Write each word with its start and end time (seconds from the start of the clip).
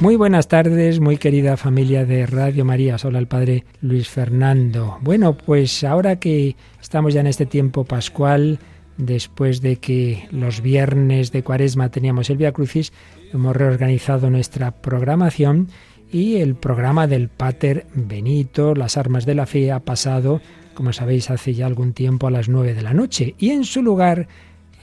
Muy 0.00 0.16
buenas 0.16 0.48
tardes, 0.48 1.00
muy 1.00 1.16
querida 1.18 1.56
familia 1.56 2.04
de 2.04 2.26
Radio 2.26 2.64
María. 2.64 2.96
Hola 3.02 3.18
el 3.18 3.28
Padre 3.28 3.64
Luis 3.80 4.08
Fernando. 4.08 4.98
Bueno, 5.02 5.36
pues 5.36 5.84
ahora 5.84 6.16
que 6.16 6.56
estamos 6.80 7.14
ya 7.14 7.20
en 7.20 7.28
este 7.28 7.46
tiempo 7.46 7.84
pascual, 7.84 8.58
después 8.96 9.60
de 9.60 9.76
que 9.76 10.28
los 10.30 10.60
viernes 10.60 11.32
de 11.32 11.42
Cuaresma 11.42 11.90
teníamos 11.90 12.30
el 12.30 12.36
Via 12.36 12.52
Crucis, 12.52 12.92
hemos 13.32 13.56
reorganizado 13.56 14.30
nuestra 14.30 14.70
programación 14.70 15.68
y 16.10 16.36
el 16.36 16.54
programa 16.54 17.06
del 17.06 17.28
Pater 17.28 17.86
Benito, 17.94 18.74
las 18.74 18.96
armas 18.96 19.26
de 19.26 19.34
la 19.34 19.46
fe, 19.46 19.70
ha 19.70 19.80
pasado, 19.80 20.40
como 20.74 20.92
sabéis, 20.92 21.30
hace 21.30 21.54
ya 21.54 21.66
algún 21.66 21.92
tiempo 21.92 22.26
a 22.26 22.30
las 22.30 22.48
nueve 22.48 22.74
de 22.74 22.82
la 22.82 22.94
noche. 22.94 23.34
Y 23.38 23.50
en 23.50 23.64
su 23.64 23.82
lugar, 23.82 24.28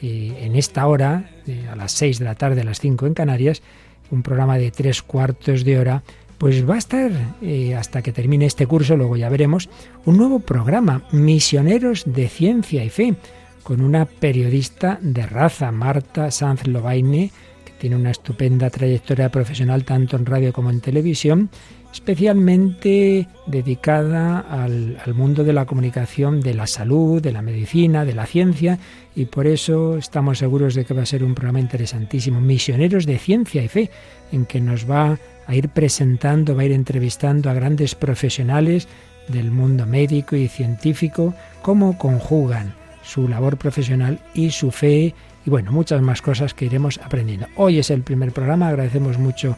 eh, 0.08 0.46
en 0.46 0.56
esta 0.56 0.86
hora, 0.86 1.32
eh, 1.48 1.68
a 1.68 1.76
las 1.76 1.92
seis 1.92 2.20
de 2.20 2.26
la 2.26 2.36
tarde, 2.36 2.62
a 2.62 2.64
las 2.64 2.80
cinco 2.80 3.08
en 3.08 3.16
Canarias, 3.16 3.64
un 4.12 4.22
programa 4.22 4.60
de 4.60 4.70
tres 4.70 5.02
cuartos 5.02 5.66
de 5.66 5.80
hora, 5.80 6.04
pues 6.38 6.70
va 6.70 6.76
a 6.76 6.78
estar, 6.78 7.12
eh, 7.42 7.74
hasta 7.74 8.04
que 8.04 8.12
termine 8.12 8.46
este 8.46 8.68
curso, 8.68 8.96
luego 8.98 9.18
ya 9.18 9.30
veremos, 9.30 9.68
un 10.06 10.18
nuevo 10.18 10.42
programa, 10.42 11.08
Misioneros 11.12 12.04
de 12.06 12.30
Ciencia 12.30 12.84
y 12.84 12.92
Fe, 12.92 13.16
con 13.64 13.82
una 13.82 14.06
periodista 14.06 15.00
de 15.02 15.26
raza, 15.26 15.72
Marta 15.72 16.30
Sanz 16.30 16.68
Lobaine, 16.68 17.32
que 17.66 17.74
tiene 17.80 17.96
una 17.96 18.12
estupenda 18.12 18.70
trayectoria 18.70 19.30
profesional 19.30 19.86
tanto 19.86 20.18
en 20.18 20.28
radio 20.28 20.54
como 20.54 20.70
en 20.70 20.82
televisión, 20.82 21.50
especialmente 21.96 23.26
dedicada 23.46 24.40
al, 24.40 24.98
mundo 25.14 25.46
de 25.46 25.54
la 25.54 25.66
comunicación, 25.66 26.42
de 26.42 26.54
la 26.54 26.68
salud, 26.68 27.22
de 27.22 27.32
la 27.32 27.42
medicina, 27.42 28.04
de 28.04 28.14
la 28.14 28.26
ciencia, 28.26 28.80
y 29.16 29.26
por 29.26 29.48
eso 29.48 29.98
estamos 29.98 30.40
seguros 30.40 30.76
de 30.76 30.84
que 30.84 30.94
va 30.94 31.04
a 31.04 31.06
ser 31.06 31.24
un 31.24 31.34
programa 31.34 31.62
interesantísimo, 31.62 32.42
Misioneros 32.42 33.06
de 33.06 33.18
Ciencia 33.18 33.64
y 33.64 33.70
Fe, 33.70 33.92
en 34.34 34.46
que 34.46 34.60
nos 34.60 34.92
va 34.92 35.18
a 35.48 35.56
ir 35.56 35.70
presentando, 35.70 36.54
va 36.54 36.64
a 36.64 36.66
ir 36.66 36.74
entrevistando 36.74 37.50
a 37.50 37.54
grandes 37.54 37.96
profesionales 37.96 38.90
del 39.30 39.50
mundo 39.50 39.86
médico 39.86 40.36
y 40.36 40.50
científico, 40.50 41.34
cómo 41.62 41.98
conjugan 41.98 42.74
su 43.04 43.30
labor 43.30 43.56
profesional 43.56 44.20
y 44.34 44.50
su 44.50 44.70
fe, 44.72 45.16
y 45.46 45.50
bueno, 45.50 45.72
muchas 45.72 46.02
más 46.02 46.22
cosas 46.22 46.54
que 46.54 46.66
iremos 46.66 47.00
aprendiendo. 47.02 47.48
Hoy 47.56 47.80
es 47.80 47.90
el 47.90 48.02
primer 48.02 48.34
programa, 48.34 48.68
agradecemos 48.68 49.18
mucho 49.18 49.56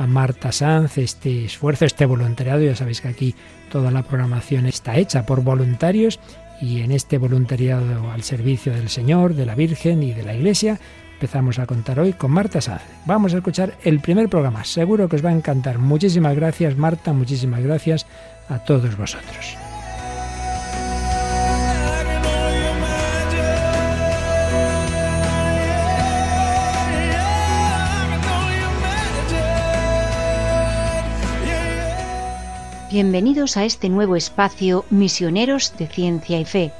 a 0.00 0.06
Marta 0.06 0.50
Sanz 0.50 0.96
este 0.96 1.44
esfuerzo, 1.44 1.84
este 1.84 2.06
voluntariado. 2.06 2.62
Ya 2.62 2.74
sabéis 2.74 3.02
que 3.02 3.08
aquí 3.08 3.34
toda 3.70 3.90
la 3.90 4.02
programación 4.02 4.64
está 4.64 4.96
hecha 4.96 5.26
por 5.26 5.42
voluntarios 5.42 6.18
y 6.60 6.80
en 6.80 6.90
este 6.90 7.18
voluntariado 7.18 8.10
al 8.10 8.22
servicio 8.22 8.72
del 8.72 8.88
Señor, 8.88 9.34
de 9.34 9.44
la 9.44 9.54
Virgen 9.54 10.02
y 10.02 10.12
de 10.12 10.22
la 10.22 10.34
Iglesia 10.34 10.80
empezamos 11.12 11.58
a 11.58 11.66
contar 11.66 12.00
hoy 12.00 12.14
con 12.14 12.30
Marta 12.30 12.62
Sanz. 12.62 12.80
Vamos 13.04 13.34
a 13.34 13.36
escuchar 13.36 13.74
el 13.84 14.00
primer 14.00 14.30
programa. 14.30 14.64
Seguro 14.64 15.06
que 15.06 15.16
os 15.16 15.24
va 15.24 15.28
a 15.28 15.34
encantar. 15.34 15.78
Muchísimas 15.78 16.34
gracias 16.34 16.78
Marta, 16.78 17.12
muchísimas 17.12 17.62
gracias 17.62 18.06
a 18.48 18.58
todos 18.60 18.96
vosotros. 18.96 19.69
Bienvenidos 32.90 33.56
a 33.56 33.64
este 33.64 33.88
nuevo 33.88 34.16
espacio 34.16 34.84
Misioneros 34.90 35.74
de 35.78 35.86
Ciencia 35.86 36.40
y 36.40 36.44
Fe, 36.44 36.72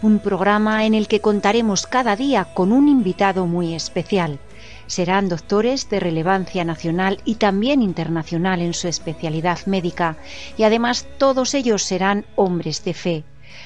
un 0.00 0.18
programa 0.18 0.86
en 0.86 0.94
el 0.94 1.08
que 1.08 1.20
contaremos 1.20 1.86
cada 1.86 2.16
día 2.16 2.46
con 2.54 2.72
un 2.72 2.88
invitado 2.88 3.46
muy 3.46 3.74
especial. 3.74 4.38
Serán 4.86 5.28
doctores 5.28 5.90
de 5.90 6.00
relevancia 6.00 6.64
nacional 6.64 7.20
y 7.26 7.34
también 7.34 7.82
internacional 7.82 8.62
en 8.62 8.72
su 8.72 8.88
especialidad 8.88 9.58
médica, 9.66 10.16
y 10.56 10.62
además 10.62 11.06
todos 11.18 11.52
ellos 11.52 11.82
serán 11.82 12.24
hombres 12.34 12.82
de 12.82 12.94
fe. 12.94 13.24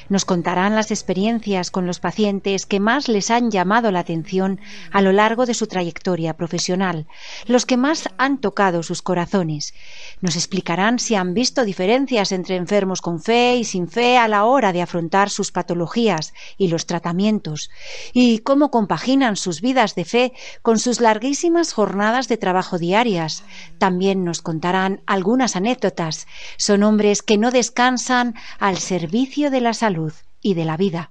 Nos 0.09 0.25
contarán 0.25 0.75
las 0.75 0.91
experiencias 0.91 1.71
con 1.71 1.87
los 1.87 2.01
pacientes 2.01 2.67
que 2.67 2.81
más 2.81 3.09
les 3.09 3.31
han 3.31 3.51
llamado 3.51 3.91
la 3.91 4.01
atención 4.01 4.61
a 4.91 5.01
lo 5.01 5.13
largo 5.13 5.47
de 5.47 5.55
su 5.55 5.67
trayectoria 5.67 6.35
profesional, 6.35 7.07
los 7.47 7.67
que 7.67 7.77
más 7.77 8.09
han 8.19 8.39
tocado 8.39 8.83
sus 8.83 9.03
corazones. 9.03 9.75
Nos 10.21 10.37
explicarán 10.37 10.99
si 10.99 11.15
han 11.15 11.35
visto 11.35 11.65
diferencias 11.65 12.33
entre 12.33 12.57
enfermos 12.57 13.01
con 13.01 13.21
fe 13.21 13.57
y 13.57 13.65
sin 13.65 13.89
fe 13.89 14.19
a 14.19 14.29
la 14.29 14.45
hora 14.45 14.73
de 14.73 14.83
afrontar 14.83 15.31
sus 15.31 15.53
patologías 15.53 16.35
y 16.59 16.69
los 16.69 16.87
tratamientos, 16.87 17.71
y 18.13 18.39
cómo 18.39 18.71
compaginan 18.71 19.37
sus 19.37 19.61
vidas 19.61 19.95
de 19.95 20.05
fe 20.05 20.33
con 20.63 20.79
sus 20.79 21.01
larguísimas 21.01 21.73
jornadas 21.73 22.29
de 22.29 22.37
trabajo 22.37 22.79
diarias. 22.79 23.45
También 23.79 24.25
nos 24.25 24.43
contarán 24.43 25.03
algunas 25.07 25.57
anécdotas. 25.57 26.27
Son 26.57 26.83
hombres 26.83 27.23
que 27.23 27.39
no 27.39 27.51
descansan 27.51 28.35
al 28.59 28.79
servicio 28.79 29.51
de 29.51 29.61
la 29.61 29.75
salud 29.75 29.92
y 30.41 30.55
de 30.55 30.65
la 30.65 30.77
vida. 30.77 31.11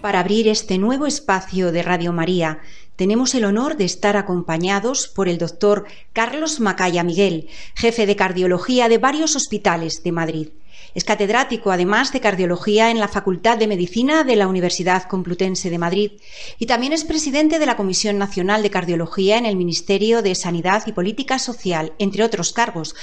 Para 0.00 0.20
abrir 0.20 0.48
este 0.48 0.78
nuevo 0.78 1.06
espacio 1.06 1.72
de 1.72 1.82
Radio 1.82 2.12
María, 2.12 2.60
tenemos 2.96 3.34
el 3.34 3.44
honor 3.44 3.76
de 3.76 3.84
estar 3.84 4.16
acompañados 4.16 5.08
por 5.08 5.28
el 5.28 5.38
doctor 5.38 5.86
Carlos 6.12 6.60
Macaya 6.60 7.04
Miguel, 7.04 7.48
jefe 7.74 8.06
de 8.06 8.16
cardiología 8.16 8.88
de 8.88 8.98
varios 8.98 9.36
hospitales 9.36 10.02
de 10.02 10.12
Madrid. 10.12 10.48
Es 10.94 11.04
catedrático, 11.04 11.70
además, 11.70 12.12
de 12.12 12.20
cardiología 12.20 12.90
en 12.90 12.98
la 12.98 13.08
Facultad 13.08 13.58
de 13.58 13.66
Medicina 13.66 14.24
de 14.24 14.36
la 14.36 14.48
Universidad 14.48 15.04
Complutense 15.04 15.70
de 15.70 15.78
Madrid 15.78 16.12
y 16.58 16.66
también 16.66 16.92
es 16.92 17.04
presidente 17.04 17.58
de 17.58 17.66
la 17.66 17.76
Comisión 17.76 18.18
Nacional 18.18 18.62
de 18.62 18.70
Cardiología 18.70 19.38
en 19.38 19.46
el 19.46 19.56
Ministerio 19.56 20.22
de 20.22 20.34
Sanidad 20.34 20.84
y 20.86 20.92
Política 20.92 21.38
Social, 21.38 21.92
entre 21.98 22.24
otros 22.24 22.52
cargos. 22.52 22.94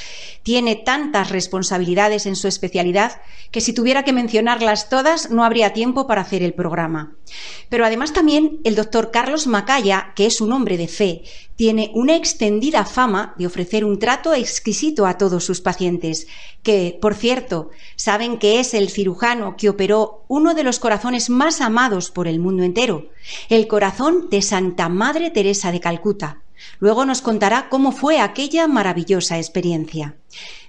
Tiene 0.44 0.76
tantas 0.76 1.30
responsabilidades 1.30 2.26
en 2.26 2.36
su 2.36 2.48
especialidad 2.48 3.22
que 3.52 3.62
si 3.62 3.74
tuviera 3.74 4.04
que 4.04 4.14
mencionarlas 4.14 4.90
todas 4.90 5.30
no 5.30 5.44
habría 5.44 5.74
tiempo 5.74 6.08
para 6.08 6.22
hacer 6.22 6.44
el 6.44 6.54
programa. 6.54 7.16
Pero 7.70 7.86
además 7.86 8.14
también 8.14 8.60
el 8.64 8.76
doctor 8.76 9.12
Carlos 9.12 9.48
Macaya, 9.48 10.14
que 10.16 10.26
es 10.26 10.42
un 10.42 10.52
hombre 10.52 10.78
de 10.78 10.88
fe, 10.88 11.24
tiene 11.56 11.92
una 11.94 12.16
extendida 12.16 12.86
fama 12.86 13.34
de 13.38 13.48
ofrecer 13.48 13.86
un 13.86 14.00
trato 14.00 14.34
exquisito 14.34 15.06
a 15.06 15.18
todos 15.18 15.44
sus 15.44 15.62
pacientes, 15.62 16.28
que, 16.64 16.98
por 17.02 17.16
cierto, 17.16 17.70
saben 17.96 18.38
que 18.38 18.60
es 18.60 18.74
el 18.74 18.90
cirujano 18.90 19.56
que 19.58 19.70
operó 19.70 20.26
uno 20.28 20.54
de 20.54 20.64
los 20.64 20.80
corazones 20.80 21.30
más 21.30 21.62
amados 21.62 22.12
por 22.12 22.28
el 22.28 22.40
mundo 22.40 22.64
entero, 22.64 23.10
el 23.50 23.68
corazón 23.68 24.30
de 24.30 24.42
Santa 24.42 24.90
Madre 24.90 25.32
Teresa 25.32 25.72
de 25.72 25.80
Calcuta. 25.80 26.45
Luego 26.80 27.06
nos 27.06 27.22
contará 27.22 27.68
cómo 27.70 27.92
fue 27.92 28.20
aquella 28.20 28.68
maravillosa 28.68 29.38
experiencia. 29.38 30.16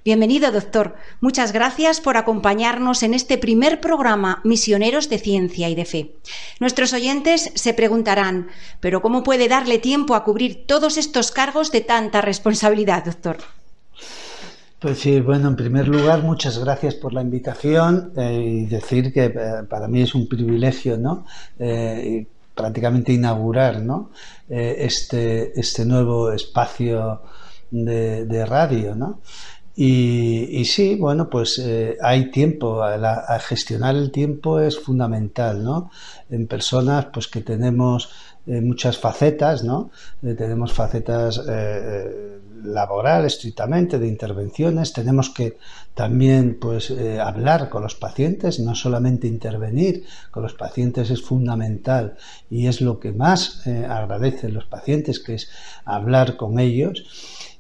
Bienvenido, 0.05 0.53
doctor. 0.53 0.95
Muchas 1.21 1.53
gracias 1.53 2.01
por 2.01 2.17
acompañarnos 2.17 3.03
en 3.03 3.13
este 3.13 3.39
primer 3.39 3.81
programa 3.81 4.41
Misioneros 4.45 5.09
de 5.09 5.19
Ciencia 5.19 5.69
y 5.69 5.75
de 5.75 5.85
Fe. 5.85 6.13
Nuestros 6.61 6.93
oyentes 6.93 7.51
se 7.55 7.75
preguntarán, 7.75 8.49
¿pero 8.79 9.03
cómo 9.03 9.25
puede 9.25 9.49
darle 9.49 9.79
tiempo 9.79 10.15
a 10.15 10.23
cubrir 10.23 10.65
todos 10.67 10.97
estos 10.97 11.33
cargos 11.33 11.73
de 11.73 11.81
tanta 11.81 12.21
responsabilidad, 12.21 13.05
doctor? 13.05 13.39
Pues 14.79 14.99
sí, 14.99 15.21
bueno, 15.21 15.49
en 15.49 15.57
primer 15.57 15.89
lugar, 15.89 16.23
muchas 16.23 16.59
gracias 16.59 16.95
por 16.95 17.13
la 17.13 17.23
invitación 17.23 18.13
eh, 18.17 18.41
y 18.45 18.67
decir 18.67 19.13
que 19.13 19.25
eh, 19.25 19.33
para 19.69 19.89
mí 19.89 20.03
es 20.03 20.15
un 20.15 20.29
privilegio, 20.29 20.99
¿no? 20.99 21.25
Eh, 21.59 22.27
prácticamente 22.57 23.13
inaugurar, 23.13 23.83
¿no? 23.83 24.11
este, 24.49 25.59
este 25.61 25.85
nuevo 25.85 26.33
espacio 26.33 27.21
de, 27.71 28.47
radio, 28.47 28.95
¿no? 28.95 29.21
Y, 29.79 30.65
sí, 30.65 30.97
bueno, 30.97 31.29
pues 31.29 31.59
eh, 31.59 31.99
hay 32.01 32.31
tiempo, 32.31 32.83
a, 32.83 33.39
gestionar 33.41 33.95
el 33.95 34.11
tiempo 34.11 34.59
es 34.59 34.79
fundamental, 34.79 35.63
¿no? 35.63 35.91
En 36.31 36.47
personas 36.47 37.09
pues 37.13 37.29
que 37.29 37.43
tenemos 37.43 38.09
eh, 38.47 38.63
muchas 38.63 38.97
facetas, 38.97 39.65
¿no? 39.65 39.91
Eh, 40.23 40.33
tenemos 40.33 40.73
facetas 40.73 41.43
laborales 42.67 43.35
estrictamente, 43.35 43.99
de 43.99 44.09
intervenciones, 44.09 44.93
tenemos 44.93 45.31
que 45.31 45.59
también 45.95 46.59
pues 46.61 46.93
hablar 47.23 47.71
con 47.71 47.83
los 47.83 47.95
pacientes, 47.95 48.61
no 48.61 48.75
solamente 48.75 49.27
intervenir 49.27 50.05
con 50.31 50.43
los 50.43 50.55
pacientes 50.55 51.11
es 51.11 51.23
fundamental 51.23 52.17
y 52.51 52.67
es 52.67 52.83
lo 52.83 53.01
que 53.01 53.13
más 53.13 53.67
agradecen 53.67 54.53
los 54.53 54.67
pacientes, 54.67 55.21
que 55.21 55.35
es 55.35 55.49
hablar 55.85 56.37
con 56.37 56.59
ellos. 56.59 57.05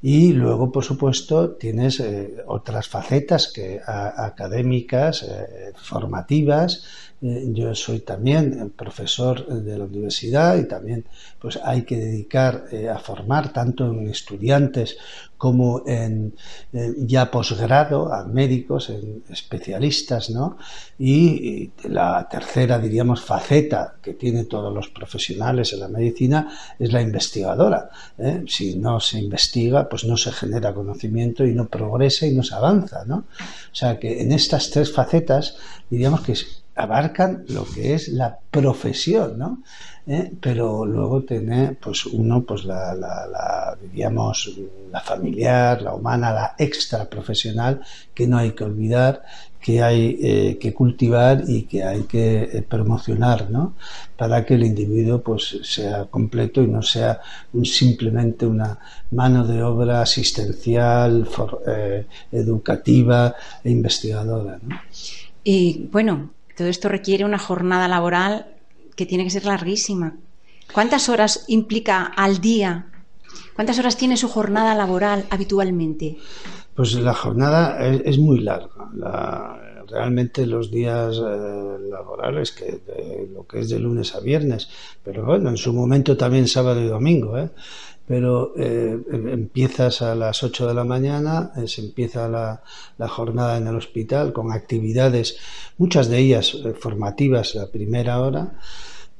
Y 0.03 0.32
luego, 0.32 0.70
por 0.70 0.85
supuesto, 0.85 1.56
tienes 1.56 2.00
eh, 2.00 2.37
otras 2.47 2.87
facetas 2.87 3.50
que, 3.53 3.81
académicas, 3.85 5.23
eh, 5.23 5.73
formativas, 5.75 6.85
eh, 7.22 7.48
yo 7.52 7.74
soy 7.74 8.00
también 8.00 8.72
profesor 8.76 9.46
de 9.46 9.78
la 9.78 9.84
universidad 9.84 10.58
y 10.58 10.64
también 10.64 11.04
pues 11.40 11.58
hay 11.62 11.82
que 11.82 11.96
dedicar 11.96 12.66
eh, 12.72 12.88
a 12.88 12.98
formar 12.98 13.52
tanto 13.52 13.86
en 13.86 14.08
estudiantes 14.08 14.98
como 15.38 15.82
en, 15.86 16.34
ya 16.72 17.30
posgrado 17.30 18.12
a 18.12 18.24
médicos, 18.24 18.88
en 18.88 19.22
especialistas, 19.28 20.30
¿no? 20.30 20.56
Y, 20.98 21.70
la 21.84 22.26
tercera, 22.28 22.78
diríamos, 22.78 23.20
faceta 23.20 23.96
que 24.02 24.14
tienen 24.14 24.48
todos 24.48 24.72
los 24.72 24.88
profesionales 24.88 25.72
en 25.72 25.80
la 25.80 25.88
medicina 25.88 26.48
es 26.78 26.92
la 26.92 27.02
investigadora. 27.02 27.90
¿eh? 28.19 28.44
Si 28.48 28.76
no 28.76 28.98
se 29.00 29.19
investiga, 29.19 29.88
pues 29.88 30.04
no 30.04 30.16
se 30.16 30.32
genera 30.32 30.74
conocimiento 30.74 31.44
y 31.44 31.52
no 31.52 31.69
progresa 31.69 32.26
y 32.26 32.32
no 32.32 32.42
se 32.42 32.54
avanza, 32.54 33.04
¿no? 33.04 33.16
O 33.16 33.74
sea 33.74 33.98
que 33.98 34.22
en 34.22 34.32
estas 34.32 34.70
tres 34.70 34.92
facetas, 34.92 35.56
diríamos 35.90 36.22
que 36.22 36.34
abarcan 36.76 37.44
lo 37.49 37.64
que 37.64 37.94
es 37.94 38.08
la 38.08 38.38
profesión, 38.50 39.38
¿no? 39.38 39.62
¿Eh? 40.06 40.31
Pero 40.40 40.84
luego 40.84 41.23
tiene, 41.23 41.73
pues 41.73 42.06
uno, 42.06 42.43
pues 42.44 42.64
la, 42.64 42.94
la, 42.94 43.76
diríamos, 43.82 44.56
la 44.93 45.00
familiar, 45.00 45.82
la 45.82 45.94
humana, 45.94 46.32
la 46.32 46.55
extra 46.58 47.08
profesional, 47.08 47.81
que 48.14 48.28
no 48.28 48.37
hay 48.38 48.52
que 48.52 48.64
olvidar, 48.64 49.23
que 49.58 49.82
hay 49.82 50.19
eh, 50.23 50.58
que 50.61 50.73
cultivar 50.75 51.43
y 51.49 51.62
que 51.62 51.82
hay 51.82 52.02
que 52.02 52.43
eh, 52.43 52.62
promocionar, 52.62 53.50
¿no? 53.50 53.75
Para 54.17 54.44
que 54.44 54.55
el 54.55 54.64
individuo, 54.64 55.22
pues, 55.22 55.58
sea 55.62 56.05
completo 56.05 56.62
y 56.62 56.69
no 56.69 56.82
sea 56.82 57.20
simplemente 57.64 58.46
una 58.46 58.79
mano 59.11 59.46
de 59.46 59.62
obra 59.62 60.02
asistencial, 60.02 61.26
educativa 62.31 63.34
e 63.64 63.70
investigadora. 63.70 64.61
Y 65.43 65.88
bueno, 65.90 66.35
todo 66.56 66.69
esto 66.69 66.88
requiere 66.88 67.25
una 67.25 67.38
jornada 67.38 67.87
laboral 67.87 68.47
que 68.97 69.06
tiene 69.06 69.25
que 69.25 69.31
ser 69.31 69.44
larguísima. 69.44 70.17
¿Cuántas 70.73 71.08
horas 71.08 71.44
implica 71.49 72.05
al 72.05 72.41
día? 72.41 72.87
¿Cuántas 73.55 73.79
horas 73.79 73.97
tiene 73.97 74.17
su 74.17 74.29
jornada 74.29 74.75
laboral 74.75 75.26
habitualmente? 75.31 76.17
Pues 76.75 76.94
la 76.94 77.14
jornada 77.14 77.87
es, 77.87 78.19
muy 78.19 78.41
larga. 78.41 78.69
realmente 79.88 80.47
los 80.47 80.70
días 80.70 81.17
eh, 81.17 81.79
laborales, 81.91 82.53
que 82.53 82.81
lo 83.32 83.47
que 83.47 83.61
es 83.61 83.70
de 83.70 83.79
lunes 83.79 84.14
a 84.14 84.20
viernes, 84.20 84.69
pero 85.05 85.25
bueno, 85.25 85.50
en 85.50 85.56
su 85.56 85.73
momento 85.73 86.17
también 86.17 86.49
sábado 86.49 86.81
y 86.82 86.88
domingo, 86.88 87.38
¿eh? 87.38 87.50
Pero 88.06 88.53
eh, 88.56 88.99
empiezas 89.11 90.00
a 90.00 90.14
las 90.14 90.43
8 90.43 90.69
de 90.69 90.75
la 90.75 90.85
mañana, 90.85 91.53
eh, 91.56 91.67
se 91.67 91.82
empieza 91.82 92.29
la, 92.29 92.62
jornada 93.08 93.56
en 93.56 93.67
el 93.67 93.76
hospital 93.76 94.32
con 94.32 94.53
actividades, 94.53 95.38
muchas 95.76 96.08
de 96.08 96.19
ellas 96.19 96.55
eh, 96.55 96.73
formativas 96.73 97.55
la 97.55 97.67
primera 97.67 98.20
hora, 98.20 98.55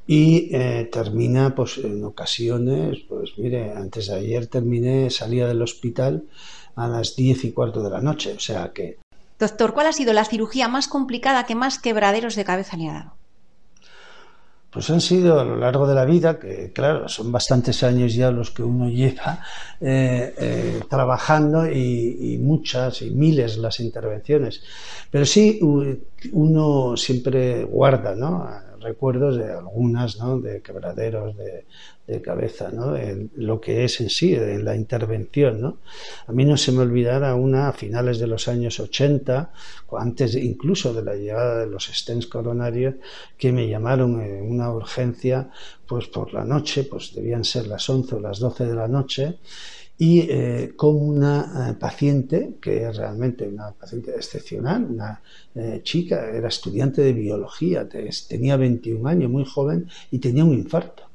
y 0.09 0.51
termina 0.89 1.53
pues 1.53 1.79
en 1.79 2.01
ocasiones, 2.05 2.99
pues 3.09 3.31
mire, 3.37 3.73
antes 3.73 4.07
de 4.07 4.15
ayer 4.15 4.47
terminé, 4.47 5.09
salía 5.09 5.47
del 5.47 5.61
hospital 5.61 6.23
a 6.77 6.87
las 6.87 7.17
10 7.17 7.43
y 7.43 7.51
cuarto 7.51 7.83
de 7.83 7.89
la 7.89 7.99
noche, 7.99 8.31
o 8.31 8.39
sea 8.39 8.71
que... 8.73 8.99
Doctor, 9.37 9.73
¿cuál 9.73 9.87
ha 9.87 9.91
sido 9.91 10.13
la 10.13 10.23
cirugía 10.23 10.69
más 10.69 10.87
complicada 10.87 11.45
que 11.45 11.55
más 11.55 11.77
quebraderos 11.77 12.37
de 12.37 12.45
cabeza 12.45 12.77
le 12.77 12.87
ha 12.87 12.93
dado? 12.93 13.16
Pues 14.71 14.89
han 14.89 15.01
sido 15.01 15.39
a 15.39 15.43
lo 15.43 15.55
largo 15.55 15.87
de 15.87 15.95
la 15.95 16.05
vida, 16.05 16.39
que 16.39 16.71
claro, 16.73 17.07
son 17.07 17.31
bastantes 17.31 17.83
años 17.83 18.13
ya 18.13 18.31
los 18.31 18.51
que 18.51 18.63
uno 18.63 18.89
lleva 18.89 19.39
eh, 19.79 20.33
eh, 20.37 20.81
trabajando 20.89 21.69
y, 21.71 22.37
muchas 22.41 23.01
y 23.01 23.11
miles 23.11 23.57
las 23.57 23.79
intervenciones. 23.79 24.61
Pero 25.09 25.25
sí, 25.25 25.59
uno 26.31 26.97
siempre 26.97 27.63
guarda, 27.63 28.15
¿no? 28.15 28.47
recuerdos 28.79 29.37
de 29.37 29.51
algunas, 29.51 30.17
¿no? 30.17 30.39
de 30.39 30.61
quebraderos 30.61 31.35
de, 31.35 31.65
de 32.07 32.21
cabeza, 32.21 32.69
¿no? 32.71 32.95
En 32.95 33.31
lo 33.35 33.59
que 33.59 33.83
es 33.83 33.99
en 33.99 34.09
sí, 34.09 34.33
en 34.33 34.63
la 34.63 34.75
intervención, 34.75 35.59
¿no? 35.59 35.79
A 36.25 36.31
mí 36.31 36.45
no 36.45 36.55
se 36.55 36.71
me 36.71 36.79
olvidará 36.79 37.35
una 37.35 37.67
a 37.67 37.73
finales 37.73 38.17
de 38.17 38.27
los 38.27 38.47
años 38.47 38.79
80, 38.79 39.51
antes 39.99 40.35
incluso 40.35 40.93
de 40.93 41.03
la 41.03 41.15
llegada 41.15 41.59
de 41.59 41.67
los 41.67 41.87
stents 41.87 42.27
coronarios, 42.27 42.95
que 43.37 43.51
me 43.51 43.67
llamaron 43.67 44.21
en 44.21 44.49
una 44.49 44.71
urgencia, 44.71 45.49
pues 45.85 46.07
por 46.07 46.33
la 46.33 46.45
noche, 46.45 46.85
pues 46.85 47.13
debían 47.13 47.43
ser 47.43 47.67
las 47.67 47.89
11 47.89 48.15
o 48.15 48.19
las 48.21 48.39
12 48.39 48.65
de 48.65 48.75
la 48.75 48.87
noche, 48.87 49.39
y 49.99 50.21
eh, 50.29 50.73
con 50.75 50.95
una 50.95 51.71
eh, 51.71 51.73
paciente 51.73 52.53
que 52.61 52.87
es 52.87 52.95
realmente 52.95 53.47
una 53.47 53.71
paciente 53.71 54.11
excepcional, 54.11 54.85
una 54.85 55.21
eh, 55.55 55.81
chica, 55.83 56.29
era 56.29 56.47
estudiante 56.47 57.01
de 57.01 57.13
biología, 57.13 57.89
tenía 57.89 58.55
21 58.55 59.09
años, 59.09 59.29
muy 59.29 59.43
joven, 59.43 59.89
y 60.11 60.19
tenía 60.19 60.45
un 60.45 60.53
infarto 60.53 61.06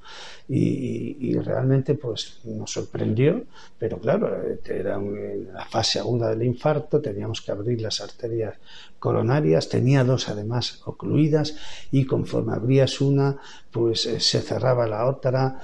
y, 0.55 1.35
realmente 1.39 1.95
pues 1.95 2.41
nos 2.45 2.71
sorprendió, 2.71 3.45
pero 3.79 3.99
claro, 3.99 4.31
era 4.65 4.97
en 4.97 5.53
la 5.53 5.65
fase 5.65 5.99
aguda 5.99 6.29
del 6.31 6.43
infarto, 6.43 7.01
teníamos 7.01 7.41
que 7.41 7.53
abrir 7.53 7.81
las 7.81 8.03
arterias 8.03 8.57
coronarias, 9.03 9.69
tenía 9.69 10.05
dos 10.05 10.29
además 10.29 10.81
ocluidas 10.85 11.57
y 11.91 12.05
conforme 12.05 12.53
abrías 12.55 13.01
una, 13.01 13.37
pues 13.73 14.07
eh, 14.07 14.21
se 14.21 14.41
cerraba 14.41 14.87
la 14.87 15.07
otra, 15.07 15.61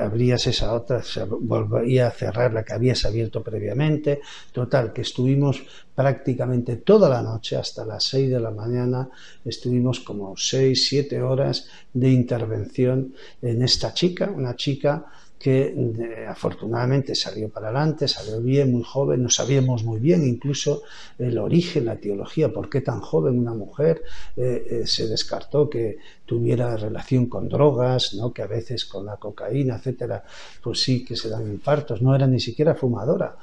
abrías 0.00 0.46
esa 0.46 0.72
otra, 0.72 1.02
se 1.02 1.22
volvía 1.24 2.06
a 2.06 2.10
cerrar 2.10 2.54
la 2.54 2.64
que 2.64 2.72
habías 2.72 3.04
abierto 3.04 3.42
previamente, 3.42 4.22
total, 4.52 4.94
que 4.94 5.02
estuvimos 5.02 5.62
prácticamente 5.94 6.76
toda 6.76 7.10
la 7.10 7.20
noche 7.20 7.56
hasta 7.56 7.84
las 7.84 8.04
6 8.04 8.30
de 8.30 8.40
la 8.40 8.52
mañana, 8.52 9.10
estuvimos 9.44 10.00
como 10.00 10.34
6, 10.34 10.88
7 10.88 11.20
horas 11.20 11.68
de 11.92 12.08
intervención 12.08 13.12
en 13.42 13.60
esta 13.60 13.92
chica, 13.92 14.32
una 14.34 14.56
chica 14.56 15.04
que 15.38 15.66
eh, 15.68 16.26
afortunadamente 16.26 17.14
salió 17.14 17.48
para 17.48 17.68
adelante, 17.68 18.08
salió 18.08 18.40
bien, 18.40 18.72
muy 18.72 18.82
joven, 18.82 19.22
no 19.22 19.30
sabíamos 19.30 19.84
muy 19.84 20.00
bien 20.00 20.26
incluso 20.26 20.82
el 21.18 21.38
origen, 21.38 21.84
la 21.84 21.96
teología, 21.96 22.52
por 22.52 22.68
qué 22.68 22.80
tan 22.80 23.00
joven 23.00 23.38
una 23.38 23.54
mujer, 23.54 24.02
eh, 24.36 24.66
eh, 24.70 24.86
se 24.86 25.06
descartó 25.06 25.70
que 25.70 25.98
tuviera 26.26 26.76
relación 26.76 27.26
con 27.26 27.48
drogas, 27.48 28.14
¿no? 28.14 28.32
que 28.32 28.42
a 28.42 28.46
veces 28.46 28.84
con 28.84 29.06
la 29.06 29.16
cocaína, 29.16 29.76
etcétera, 29.76 30.24
pues 30.62 30.82
sí 30.82 31.04
que 31.04 31.16
se 31.16 31.28
dan 31.28 31.50
infartos, 31.50 32.02
no 32.02 32.14
era 32.14 32.26
ni 32.26 32.40
siquiera 32.40 32.74
fumadora, 32.74 33.36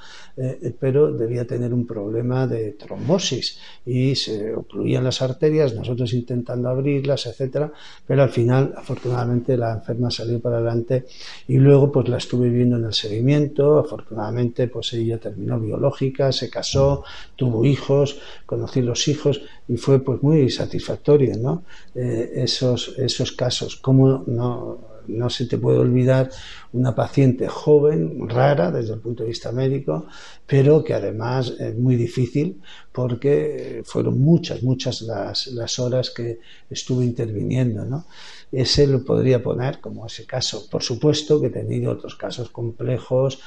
pero 0.80 1.12
debía 1.14 1.48
tener 1.48 1.74
un 1.74 1.88
problema 1.88 2.46
de 2.46 2.74
trombosis 2.74 3.58
y 3.86 4.16
se 4.16 4.54
ocluían 4.54 5.04
las 5.04 5.22
arterias, 5.22 5.74
nosotros 5.74 6.14
intentando 6.14 6.68
abrirlas, 6.68 7.26
etcétera, 7.26 7.72
pero 8.06 8.24
al 8.24 8.30
final 8.30 8.74
afortunadamente 8.76 9.56
la 9.56 9.74
enferma 9.74 10.12
salió 10.12 10.40
para 10.40 10.58
adelante 10.58 11.06
y 11.48 11.58
luego 11.58 11.92
pues 11.92 12.10
la 12.10 12.18
estuve 12.18 12.50
viendo 12.50 12.76
en 12.76 12.86
el 12.86 12.94
seguimiento, 12.94 13.80
afortunadamente 13.80 14.68
pues 14.68 14.94
ella 14.94 15.18
terminó 15.20 15.60
biológica, 15.60 16.32
se 16.32 16.50
casó, 16.50 17.04
tuvo 17.36 17.64
hijos, 17.64 18.20
conocí 18.46 18.82
los 18.82 19.08
hijos 19.08 19.42
y 19.68 19.78
fue 19.78 20.00
pues 20.00 20.22
muy 20.22 20.50
satisfactorio, 20.50 21.38
¿no? 21.38 21.64
Eh, 21.94 22.34
esos, 22.36 22.96
esos 22.98 23.32
casos, 23.32 23.78
cómo 23.78 24.24
no 24.28 24.95
no 25.08 25.30
se 25.30 25.46
te 25.46 25.58
puede 25.58 25.80
olvidar 25.80 26.30
una 26.74 26.94
paciente 26.94 27.48
joven, 27.48 28.28
rara 28.28 28.72
desde 28.72 28.94
el 28.94 29.00
punto 29.00 29.24
de 29.24 29.30
vista 29.30 29.52
médico, 29.52 30.08
pero 30.46 30.84
que 30.84 30.94
además 30.94 31.54
es 31.60 31.76
muy 31.76 31.96
difícil 31.96 32.62
porque 32.92 33.82
fueron 33.86 34.20
muchas, 34.20 34.64
muchas 34.64 35.02
las, 35.02 35.48
las 35.48 35.80
horas 35.80 36.12
que 36.12 36.40
estuve 36.70 37.06
interviniendo. 37.06 37.86
¿no? 37.86 38.06
Ese 38.52 38.88
lo 38.88 39.04
podría 39.04 39.42
poner 39.42 39.80
como 39.80 40.06
ese 40.06 40.26
caso. 40.26 40.70
Por 40.70 40.84
supuesto 40.84 41.42
que 41.42 41.48
he 41.48 41.52
tenido 41.52 41.92
otros 41.92 42.16
casos 42.16 42.50
complejos, 42.50 43.40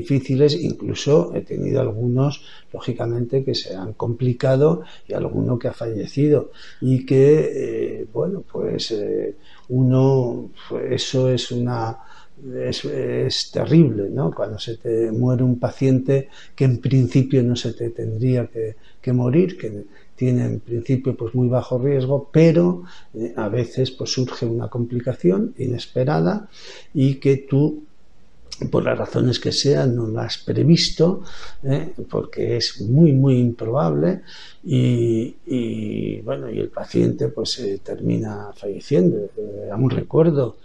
difíciles, 0.00 0.52
incluso 0.54 1.34
he 1.34 1.40
tenido 1.40 1.80
algunos, 1.80 2.42
lógicamente, 2.72 3.42
que 3.44 3.54
se 3.54 3.74
han 3.74 3.94
complicado 3.94 4.82
y 5.08 5.14
alguno 5.14 5.58
que 5.58 5.68
ha 5.68 5.72
fallecido 5.72 6.50
y 6.80 7.06
que, 7.06 8.00
eh, 8.00 8.06
bueno, 8.12 8.44
pues 8.50 8.90
eh, 8.90 9.36
uno, 9.68 10.50
eso 10.90 11.28
es 11.30 11.50
una... 11.50 11.98
Es, 12.54 13.50
terrible, 13.50 14.10
¿no? 14.10 14.30
Cuando 14.30 14.58
se 14.58 14.76
te 14.76 15.10
muere 15.10 15.42
un 15.42 15.58
paciente 15.58 16.28
que 16.54 16.66
en 16.66 16.82
principio 16.82 17.42
no 17.42 17.56
se 17.56 17.72
te 17.72 17.88
tendría 17.88 18.46
que, 18.48 18.76
que 19.00 19.10
morir, 19.14 19.56
que 19.56 19.86
tiene 20.14 20.44
en 20.44 20.60
principio 20.60 21.16
pues 21.16 21.34
muy 21.34 21.48
bajo 21.48 21.78
riesgo, 21.78 22.28
pero 22.30 22.82
eh, 23.14 23.32
a 23.36 23.48
veces 23.48 23.90
pues 23.90 24.10
surge 24.12 24.44
una 24.44 24.68
complicación 24.68 25.54
inesperada 25.56 26.50
y 26.92 27.14
que 27.14 27.38
tú 27.38 27.84
por 28.70 28.84
las 28.84 28.98
razones 28.98 29.38
que 29.38 29.52
sean, 29.52 29.94
no 29.94 30.06
lo 30.06 30.20
has 30.20 30.38
previsto, 30.38 31.22
¿eh? 31.62 31.92
porque 32.08 32.56
es 32.56 32.80
muy, 32.80 33.12
muy 33.12 33.38
improbable 33.38 34.22
y, 34.64 36.20
bueno, 36.22 36.50
y 36.50 36.58
el 36.58 36.68
paciente 36.68 37.28
pues 37.28 37.62
termina 37.82 38.50
falleciendo. 38.54 39.18
Eh, 39.36 39.68
aún 39.70 39.90
recuerdo 39.90 40.56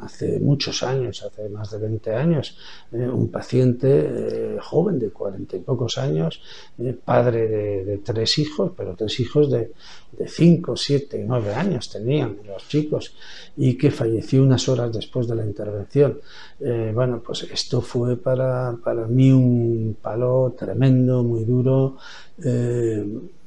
hace 0.00 0.38
muchos 0.38 0.82
años, 0.84 1.22
hace 1.24 1.48
más 1.48 1.70
de 1.72 1.78
20 1.78 2.14
años, 2.14 2.56
eh, 2.92 3.08
un 3.08 3.28
paciente 3.28 3.88
eh, 3.90 4.58
joven 4.60 4.98
de 4.98 5.10
cuarenta 5.10 5.56
y 5.56 5.60
pocos 5.60 5.98
años, 5.98 6.40
eh, 6.78 6.96
padre 7.04 7.48
de, 7.84 7.98
tres 7.98 8.38
hijos, 8.38 8.72
pero 8.76 8.94
tres 8.94 9.18
hijos 9.18 9.50
de, 9.50 9.72
de 10.12 10.28
cinco, 10.28 10.76
siete, 10.76 11.24
nueve 11.26 11.52
años 11.52 11.90
tenían 11.90 12.38
los 12.46 12.68
chicos 12.68 13.14
y 13.56 13.76
que 13.76 13.90
falleció 13.90 14.42
unas 14.42 14.68
horas 14.68 14.92
después 14.92 15.26
de 15.26 15.34
la 15.34 15.44
intervención. 15.44 16.20
bueno, 16.94 17.20
pues 17.24 17.42
esto 17.44 17.80
fue 17.80 18.16
para, 18.16 18.76
para 18.82 19.06
mí 19.06 19.32
un 19.32 19.96
palo 20.00 20.54
tremendo, 20.56 21.24
muy 21.24 21.44
duro 21.44 21.96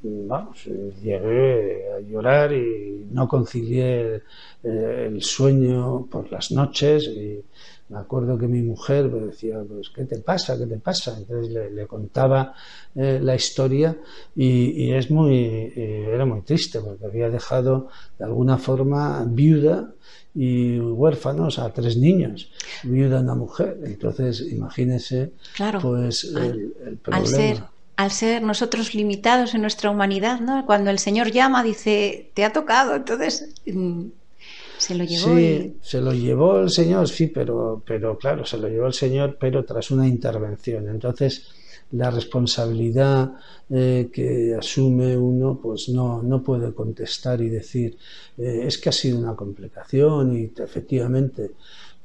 vamos, 0.04 0.66
llegué 1.02 1.94
a 1.94 2.00
llorar 2.00 2.54
y 2.54 3.08
no 3.12 3.28
concilié 3.28 4.22
eh, 4.64 5.06
el 5.08 5.22
sueño 5.22 6.08
por 6.10 6.32
las 6.32 6.52
noches 6.52 7.06
y 7.06 7.42
me 7.90 8.00
acuerdo 8.00 8.38
que 8.38 8.48
mi 8.48 8.62
mujer 8.62 9.10
me 9.10 9.28
decía, 9.28 9.64
pues, 9.68 9.90
¿qué 9.90 10.04
te 10.04 10.20
pasa? 10.20 10.58
¿Qué 10.58 10.66
te 10.66 10.78
pasa? 10.78 11.16
Entonces 11.18 11.54
le, 11.72 11.88
contaba 11.88 12.54
eh, 12.96 13.20
la 13.22 13.34
historia 13.36 13.96
y, 14.36 14.92
es 14.92 15.10
muy, 15.10 15.38
eh, 15.38 16.10
era 16.14 16.26
muy 16.26 16.42
triste 16.42 16.82
porque 16.82 17.06
había 17.06 17.30
dejado 17.30 17.88
de 18.20 18.26
alguna 18.26 18.58
forma 18.58 19.24
viuda 19.26 19.94
y 20.36 20.78
huérfanos 20.80 21.60
a 21.60 21.72
tres 21.72 21.96
niños, 21.98 22.52
viuda 22.84 23.22
una 23.22 23.36
mujer. 23.36 23.80
Entonces, 23.86 24.42
imagínese, 24.42 25.32
pues, 25.82 26.26
el, 26.26 26.98
problema 27.02 27.18
al 27.18 27.28
ser 27.28 27.77
nosotros 28.42 28.94
limitados 28.94 29.56
en 29.56 29.62
nuestra 29.62 29.90
humanidad, 29.90 30.40
¿no? 30.40 30.66
Cuando 30.66 30.90
el 30.90 31.00
Señor 31.00 31.32
llama, 31.32 31.64
dice, 31.64 32.32
te 32.34 32.46
ha 32.46 32.54
tocado, 32.54 32.96
entonces 32.96 33.50
mm, 33.66 34.06
se 34.78 34.96
lo 34.96 35.04
llevó. 35.04 35.36
Sí, 35.36 35.78
se 35.82 36.02
lo 36.02 36.14
llevó 36.14 36.60
el 36.60 36.70
Señor, 36.70 37.08
sí, 37.10 37.28
pero, 37.28 37.82
pero 37.86 38.18
claro, 38.18 38.46
se 38.46 38.58
lo 38.58 38.68
llevó 38.68 38.88
el 38.88 38.94
Señor, 38.94 39.38
pero 39.40 39.66
tras 39.66 39.90
una 39.92 40.08
intervención. 40.08 40.88
Entonces, 40.88 41.48
la 41.92 42.12
responsabilidad 42.12 43.34
eh, 43.70 44.10
que 44.12 44.56
asume 44.58 45.18
uno, 45.18 45.60
pues 45.62 45.90
no, 45.90 46.22
no 46.22 46.44
puede 46.44 46.74
contestar 46.74 47.42
y 47.42 47.50
decir, 47.50 47.98
eh, 48.38 48.64
es 48.66 48.78
que 48.78 48.90
ha 48.90 48.92
sido 48.92 49.20
una 49.20 49.36
complicación 49.36 50.38
y 50.38 50.52
efectivamente 50.62 51.52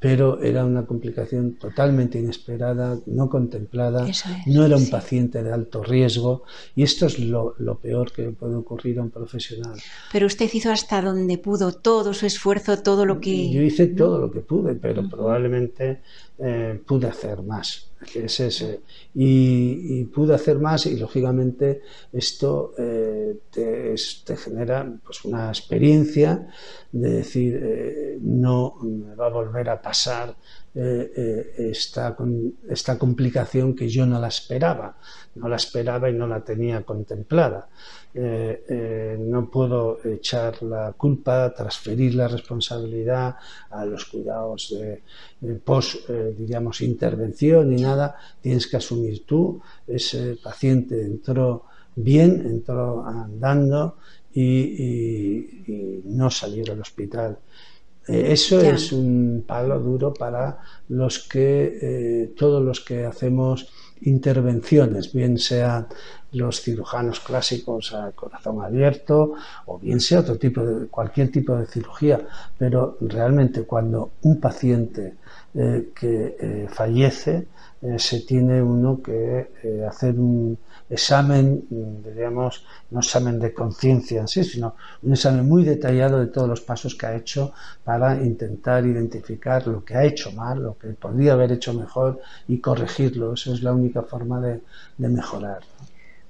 pero 0.03 0.43
era 0.43 0.65
una 0.65 0.85
complicación 0.85 1.55
totalmente 1.55 2.19
inesperada, 2.19 2.99
no 3.07 3.31
contemplada, 3.31 4.05
no 4.47 4.67
era 4.67 4.77
un 4.77 4.91
paciente 4.91 5.45
de 5.45 5.53
alto 5.53 5.85
riesgo 5.85 6.43
y 6.75 6.83
esto 6.83 7.07
es 7.07 7.21
lo, 7.21 7.55
peor 7.81 8.11
que 8.11 8.25
puede 8.31 8.57
ocurrir 8.57 8.99
a 8.99 9.03
un 9.03 9.11
profesional. 9.11 9.79
Pero 10.11 10.27
usted 10.27 10.51
hizo 10.53 10.73
hasta 10.73 11.01
donde 11.01 11.39
pudo 11.39 11.71
todo 11.73 12.13
su 12.15 12.27
esfuerzo, 12.27 12.83
todo 12.83 13.07
lo 13.07 13.21
que... 13.21 13.49
Yo 13.53 13.63
hice 13.63 13.87
todo 13.87 14.19
lo 14.19 14.33
que 14.33 14.41
pude, 14.41 14.75
pero 14.75 15.09
probablemente 15.09 16.01
eh, 16.39 16.81
pude 16.85 17.07
hacer 17.07 17.41
más. 17.43 17.92
Es 18.15 18.41
ese. 18.41 18.81
Y, 19.15 20.05
pude 20.07 20.35
hacer 20.35 20.59
más 20.59 20.87
y 20.87 20.97
lógicamente 20.97 21.83
esto 22.13 22.75
eh, 22.77 23.39
te, 23.51 24.37
genera 24.37 24.91
pues, 25.05 25.25
una 25.25 25.49
experiencia 25.49 26.49
de 26.91 27.11
decir 27.11 27.61
eh, 27.63 28.19
no 28.21 28.77
me 28.83 29.15
va 29.15 29.27
a 29.27 29.31
volver 29.31 29.71
a 29.71 29.81
pasar 29.81 30.35
esta, 30.75 32.17
esta 32.69 32.99
complicación 32.99 33.75
que 33.75 33.89
yo 33.89 34.07
no 34.07 34.19
la 34.19 34.29
esperaba, 34.29 34.97
no 35.35 35.49
la 35.49 35.57
esperaba 35.57 36.09
y 36.09 36.15
no 36.15 36.27
la 36.27 36.41
tenía 36.41 36.83
contemplada. 36.83 37.69
Eh, 38.15 38.65
eh, 38.69 39.17
no 39.19 39.49
puedo 39.49 39.99
echar 40.05 40.63
la 40.63 40.93
culpa, 40.93 41.55
transferir 41.55 42.15
la 42.15 42.29
responsabilidad 42.29 43.37
a 43.71 43.87
los 43.87 44.05
cuidados 44.05 44.75
de, 45.41 45.55
post, 45.55 46.11
eh, 46.11 46.35
diríamos, 46.37 46.83
intervención 46.83 47.71
ni 47.71 47.81
nada. 47.81 48.17
Tienes 48.41 48.67
que 48.67 48.77
asumir 48.77 49.25
tú. 49.25 49.63
Ese 49.87 50.37
paciente 50.43 51.01
entró 51.03 51.65
bien, 51.97 52.45
entró 52.47 53.07
andando 53.07 53.97
y, 54.35 56.03
no 56.05 56.31
salió 56.31 56.65
del 56.65 56.81
hospital. 56.81 57.39
Eso 58.07 58.61
es 58.61 58.93
un 58.93 59.45
palo 59.47 59.79
duro 59.79 60.13
para 60.13 60.59
los 60.89 61.21
que, 61.21 62.33
todos 62.37 62.63
los 62.63 62.81
que 62.81 63.05
hacemos 63.05 63.69
intervenciones, 64.03 65.13
bien 65.13 65.39
sean 65.39 65.87
los 66.33 66.63
cirujanos 66.63 67.21
clásicos 67.21 67.93
a 67.95 68.13
corazón 68.13 68.63
abierto 68.63 69.35
o 69.67 69.79
bien 69.79 70.01
sea 70.01 70.21
otro 70.21 70.39
tipo 70.39 70.65
de 70.65 70.87
cualquier 70.87 71.31
tipo 71.31 71.57
de 71.57 71.67
cirugía, 71.67 72.27
pero 72.59 72.97
realmente 73.01 73.63
cuando 73.65 74.13
un 74.23 74.41
paciente 74.41 75.17
eh, 75.55 75.91
que 75.95 76.37
eh, 76.41 76.67
fallece 76.71 77.47
eh, 77.83 77.99
se 77.99 78.21
tiene 78.21 78.63
uno 78.63 79.03
que 79.03 79.49
hacer 79.89 80.19
un 80.19 80.59
examen, 80.93 81.65
diríamos, 82.05 82.65
no 82.91 83.01
examen 83.01 83.39
de 83.39 83.53
conciencia 83.53 84.21
en 84.21 84.29
sí, 84.29 84.45
sino 84.45 84.75
un 85.03 85.13
examen 85.13 85.49
muy 85.49 85.65
detallado 85.65 86.21
de 86.21 86.27
todos 86.27 86.49
los 86.49 86.61
pasos 86.61 86.95
que 86.95 87.07
ha 87.07 87.17
hecho 87.17 87.53
para 87.83 88.23
intentar 88.23 88.85
identificar 88.87 89.67
lo 89.67 89.85
que 89.85 89.95
ha 89.95 90.05
hecho 90.05 90.33
mal, 90.33 90.63
lo 90.63 90.79
que 90.79 90.89
podría 90.89 91.33
haber 91.33 91.53
hecho 91.53 91.73
mejor 91.73 92.21
y 92.49 92.59
corregirlo. 92.59 93.35
Esa 93.35 93.53
es 93.53 93.63
la 93.63 93.73
única 93.73 94.03
forma 94.03 94.41
de, 94.41 94.61
de 94.99 95.09
mejorar 95.09 95.61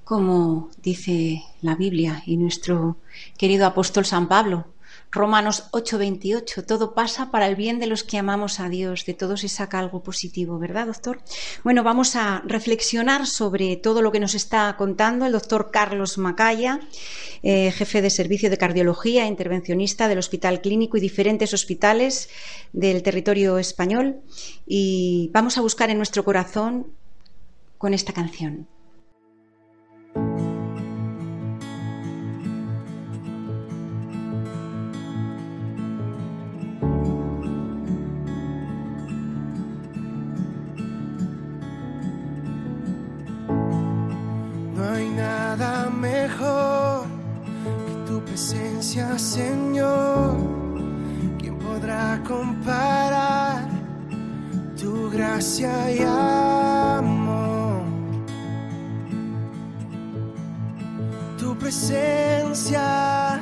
como 0.05 0.69
dice 0.83 1.43
la 1.63 1.75
Biblia 1.75 2.23
y 2.27 2.37
nuestro 2.37 2.97
querido 3.39 3.65
apóstol 3.65 4.05
San 4.05 4.29
Pablo. 4.29 4.67
Romanos 5.13 5.65
8:28, 5.73 6.65
todo 6.65 6.95
pasa 6.95 7.31
para 7.31 7.47
el 7.47 7.55
bien 7.55 7.79
de 7.79 7.87
los 7.87 8.03
que 8.03 8.17
amamos 8.17 8.61
a 8.61 8.71
Dios, 8.71 9.05
de 9.05 9.13
todo 9.13 9.37
se 9.37 9.51
saca 9.51 9.79
algo 9.79 10.03
positivo, 10.03 10.59
¿verdad, 10.59 10.87
doctor? 10.87 11.21
Bueno, 11.63 11.83
vamos 11.83 12.17
a 12.17 12.43
reflexionar 12.47 13.27
sobre 13.27 13.77
todo 13.77 14.01
lo 14.01 14.11
que 14.11 14.21
nos 14.21 14.35
está 14.35 14.75
contando 14.79 15.27
el 15.27 15.33
doctor 15.33 15.71
Carlos 15.71 16.17
Macaya, 16.17 16.81
eh, 17.43 17.73
jefe 17.73 18.01
de 18.01 18.09
servicio 18.09 18.49
de 18.49 18.57
cardiología 18.57 19.27
intervencionista 19.27 20.09
del 20.09 20.19
Hospital 20.19 20.63
Clínico 20.63 20.97
y 20.97 21.01
diferentes 21.01 21.53
hospitales 21.53 22.31
del 22.73 23.03
territorio 23.03 23.59
español. 23.59 24.23
Y 24.67 25.31
vamos 25.35 25.59
a 25.59 25.61
buscar 25.61 25.91
en 25.91 25.99
nuestro 25.99 26.25
corazón 26.25 26.87
con 27.77 27.93
esta 27.93 28.15
canción. 28.15 28.67
Señor. 49.19 50.37
¿Quién 51.39 51.57
podrá 51.59 52.21
comparar 52.27 53.69
tu 54.81 55.11
gracia 55.11 55.73
y 55.91 56.01
amor? 56.03 57.83
Tu 61.39 61.57
presencia, 61.57 63.41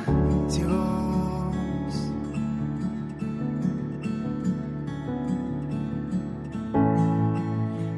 Dios. 0.49 1.93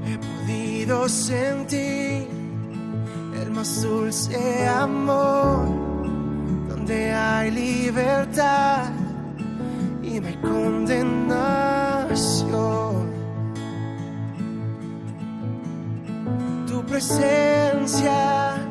He 0.07 0.17
podido 0.17 1.09
sentir 1.09 2.02
dulce 3.63 4.67
amor 4.67 5.65
donde 6.67 7.13
hay 7.13 7.49
libertad 7.51 8.91
y 10.01 10.19
no 10.19 10.35
condenación. 10.41 11.63
Tu 16.67 16.83
presencia, 16.83 18.62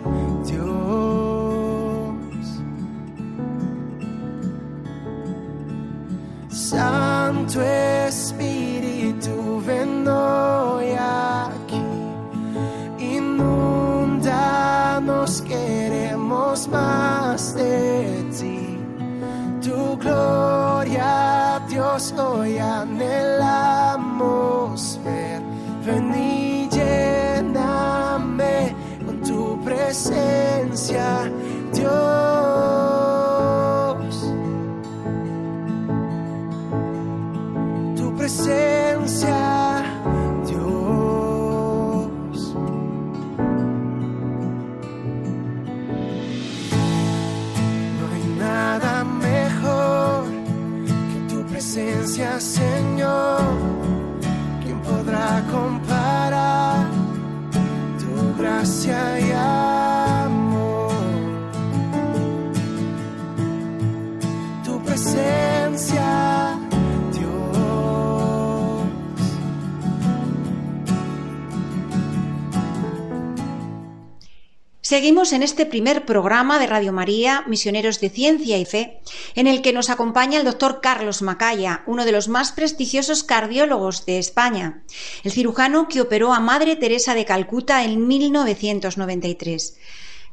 Seguimos 74.92 75.32
en 75.32 75.42
este 75.42 75.64
primer 75.64 76.04
programa 76.04 76.58
de 76.58 76.66
Radio 76.66 76.92
María, 76.92 77.44
Misioneros 77.46 77.98
de 77.98 78.10
Ciencia 78.10 78.58
y 78.58 78.66
Fe, 78.66 79.00
en 79.34 79.46
el 79.46 79.62
que 79.62 79.72
nos 79.72 79.88
acompaña 79.88 80.38
el 80.38 80.44
doctor 80.44 80.82
Carlos 80.82 81.22
Macaya, 81.22 81.82
uno 81.86 82.04
de 82.04 82.12
los 82.12 82.28
más 82.28 82.52
prestigiosos 82.52 83.24
cardiólogos 83.24 84.04
de 84.04 84.18
España, 84.18 84.82
el 85.24 85.32
cirujano 85.32 85.88
que 85.88 86.02
operó 86.02 86.34
a 86.34 86.40
Madre 86.40 86.76
Teresa 86.76 87.14
de 87.14 87.24
Calcuta 87.24 87.84
en 87.84 88.06
1993. 88.06 89.78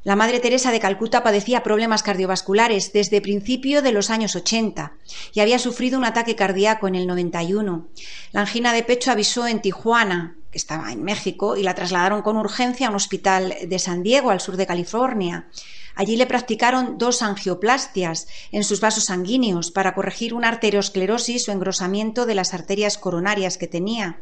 La 0.03 0.17
Madre 0.17 0.41
Teresa 0.41 0.73
de 0.73 0.81
Calcuta 0.81 1.23
padecía 1.23 1.63
problemas 1.63 2.03
cardiovasculares 2.03 2.91
desde 2.91 3.21
principio 3.21 3.81
de 3.81 3.93
los 3.93 4.09
años 4.09 4.35
80 4.35 4.91
y 5.33 5.39
había 5.39 5.59
sufrido 5.59 5.97
un 5.97 6.03
ataque 6.03 6.35
cardíaco 6.35 6.89
en 6.89 6.95
el 6.95 7.07
91. 7.07 7.87
La 8.33 8.41
angina 8.41 8.73
de 8.73 8.83
pecho 8.83 9.11
avisó 9.11 9.47
en 9.47 9.61
Tijuana 9.61 10.35
que 10.51 10.57
estaba 10.57 10.91
en 10.91 11.03
México, 11.03 11.57
y 11.57 11.63
la 11.63 11.75
trasladaron 11.75 12.21
con 12.21 12.37
urgencia 12.37 12.87
a 12.87 12.89
un 12.89 12.95
hospital 12.95 13.55
de 13.67 13.79
San 13.79 14.03
Diego, 14.03 14.31
al 14.31 14.41
sur 14.41 14.57
de 14.57 14.67
California. 14.67 15.47
Allí 15.95 16.15
le 16.15 16.25
practicaron 16.25 16.97
dos 16.97 17.21
angioplastias 17.21 18.27
en 18.51 18.63
sus 18.63 18.79
vasos 18.79 19.05
sanguíneos 19.05 19.71
para 19.71 19.93
corregir 19.93 20.33
una 20.33 20.47
arteriosclerosis 20.47 21.49
o 21.49 21.51
engrosamiento 21.51 22.25
de 22.25 22.35
las 22.35 22.53
arterias 22.53 22.97
coronarias 22.97 23.57
que 23.57 23.67
tenía. 23.67 24.21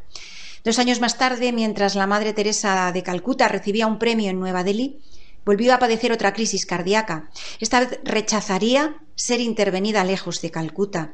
Dos 0.63 0.79
años 0.79 0.99
más 0.99 1.17
tarde, 1.17 1.51
mientras 1.51 1.95
la 1.95 2.07
Madre 2.07 2.33
Teresa 2.33 2.91
de 2.91 3.03
Calcuta 3.03 3.47
recibía 3.47 3.87
un 3.87 3.99
premio 3.99 4.29
en 4.29 4.39
Nueva 4.39 4.63
Delhi, 4.63 4.99
volvió 5.45 5.73
a 5.73 5.79
padecer 5.79 6.11
otra 6.11 6.33
crisis 6.33 6.65
cardíaca. 6.65 7.29
Esta 7.59 7.79
vez 7.79 7.99
rechazaría 8.03 8.97
ser 9.15 9.39
intervenida 9.39 10.03
lejos 10.03 10.41
de 10.41 10.51
Calcuta. 10.51 11.13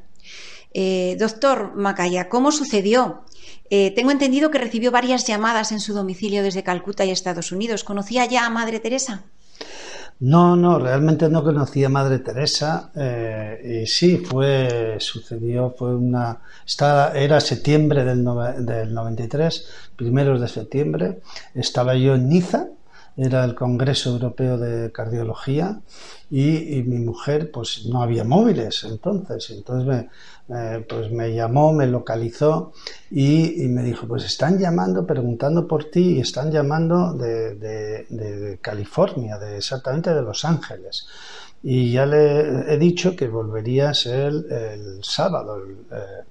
Eh, 0.74 1.16
doctor 1.20 1.76
Macaya, 1.76 2.30
¿cómo 2.30 2.52
sucedió? 2.52 3.22
Eh, 3.70 3.92
tengo 3.96 4.12
entendido 4.12 4.52
que 4.52 4.58
recibió 4.58 4.92
varias 4.92 5.26
llamadas 5.26 5.72
en 5.72 5.80
su 5.80 5.94
domicilio 5.94 6.44
desde 6.44 6.64
Calcuta 6.64 7.06
y 7.06 7.12
Estados 7.12 7.52
Unidos. 7.52 7.84
¿Conocía 7.84 8.26
ya 8.26 8.46
a 8.46 8.50
Madre 8.50 8.80
Teresa? 8.80 9.24
No, 10.20 10.56
no, 10.56 10.80
realmente 10.80 11.28
no 11.28 11.44
conocía 11.44 11.88
a 11.88 11.90
Madre 11.90 12.20
Teresa. 12.20 12.92
Eh, 12.96 13.82
y 13.84 13.88
sí, 13.88 14.18
fue, 14.18 14.98
sucedió, 15.00 15.76
fue 15.78 15.96
una, 15.96 16.40
era 17.14 17.40
septiembre 17.40 18.04
del, 18.04 18.26
del 18.66 18.94
93, 18.94 19.68
primeros 19.96 20.42
de 20.42 20.48
septiembre. 20.48 21.22
Estaba 21.54 21.96
yo 21.96 22.16
en 22.16 22.30
Niza, 22.30 22.68
era 23.16 23.44
el 23.44 23.54
Congreso 23.54 24.12
Europeo 24.12 24.58
de 24.58 24.92
Cardiología 24.92 25.82
y, 26.32 26.82
mi 26.84 26.98
mujer, 27.00 27.52
pues 27.52 27.86
no 27.86 28.02
había 28.02 28.24
móviles 28.24 28.84
entonces, 28.86 29.52
entonces 29.52 29.88
me, 29.88 30.10
pues 30.48 31.12
me 31.12 31.34
llamó, 31.34 31.74
me 31.74 31.88
localizó 31.88 32.74
y, 33.10 33.68
me 33.70 33.84
dijo, 33.84 34.08
pues 34.08 34.26
están 34.26 34.60
llamando, 34.60 35.06
preguntando 35.06 35.68
por 35.68 35.86
ti 35.86 36.18
y 36.18 36.20
están 36.20 36.52
llamando 36.52 37.14
de, 37.14 38.60
California, 38.62 39.38
de 39.38 39.58
exactamente 39.58 40.14
de 40.14 40.22
Los 40.22 40.46
Ángeles. 40.46 41.08
Y 41.62 41.94
ya 41.94 42.06
le 42.06 42.74
he 42.74 42.78
dicho 42.78 43.16
que 43.16 43.30
volverías 43.30 44.06
el, 44.06 44.52
el 44.52 45.04
sábado. 45.04 45.64
Eh, 45.66 46.24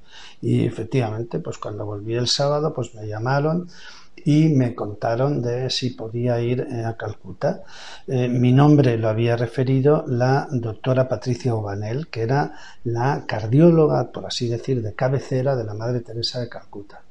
y 0.43 0.67
efectivamente, 0.67 1.39
pues 1.39 1.57
cuando 1.57 1.87
volví 1.87 2.15
el 2.15 2.27
sábado, 2.29 2.75
pues 2.75 2.95
me 2.95 3.07
llamaron 3.07 3.69
y 4.17 4.49
me 4.49 4.75
contaron 4.75 5.43
de 5.43 5.71
si 5.71 5.91
podía 5.91 6.41
ir 6.41 6.67
eh, 6.71 6.85
a 6.85 6.97
Calcuta. 6.97 7.63
Eh, 8.07 8.29
mi 8.29 8.53
nombre 8.53 8.97
lo 8.97 9.09
había 9.09 9.37
referido 9.37 10.05
la 10.07 10.49
doctora 10.51 11.09
Patricia 11.09 11.55
Obanel, 11.55 12.09
que 12.09 12.23
era 12.23 12.53
la 12.85 13.25
cardióloga, 13.27 14.13
por 14.13 14.27
así 14.27 14.49
decir, 14.49 14.83
de 14.83 14.95
cabecera 14.95 15.57
de 15.57 15.65
la 15.65 15.75
Madre 15.75 16.01
Teresa 16.01 16.41
de 16.41 16.49
Calcuta. 16.49 17.03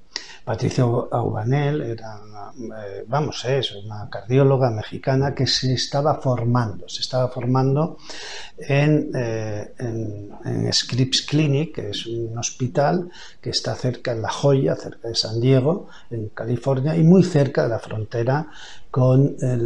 Patricia 0.43 0.84
Aubanel 0.84 1.82
era, 1.82 2.19
eh, 2.58 3.06
vamos, 3.08 3.45
es 3.45 3.73
una 3.73 4.10
cardióloga 4.10 4.71
mexicana 4.71 5.36
que 5.36 5.45
se 5.45 5.73
estaba 5.73 6.15
formando, 6.15 6.89
se 6.89 7.01
estaba 7.01 7.27
formando 7.30 7.97
en, 8.58 9.12
eh, 9.13 9.73
en, 9.77 10.73
Scripps 10.73 11.21
Clinic, 11.23 11.75
que 11.75 11.89
es 11.91 12.08
un 12.08 12.36
hospital 12.38 13.12
que 13.39 13.51
está 13.51 13.75
cerca 13.75 14.13
en 14.13 14.21
La 14.21 14.30
Joya, 14.30 14.75
cerca 14.75 15.10
de 15.10 15.15
San 15.15 15.39
Diego, 15.39 15.88
en 16.10 16.30
California, 16.30 16.95
y 16.95 17.04
muy 17.04 17.23
cerca 17.23 17.63
de 17.63 17.69
la 17.69 17.80
frontera 17.80 18.47
con 18.89 19.36
eh, 19.41 19.58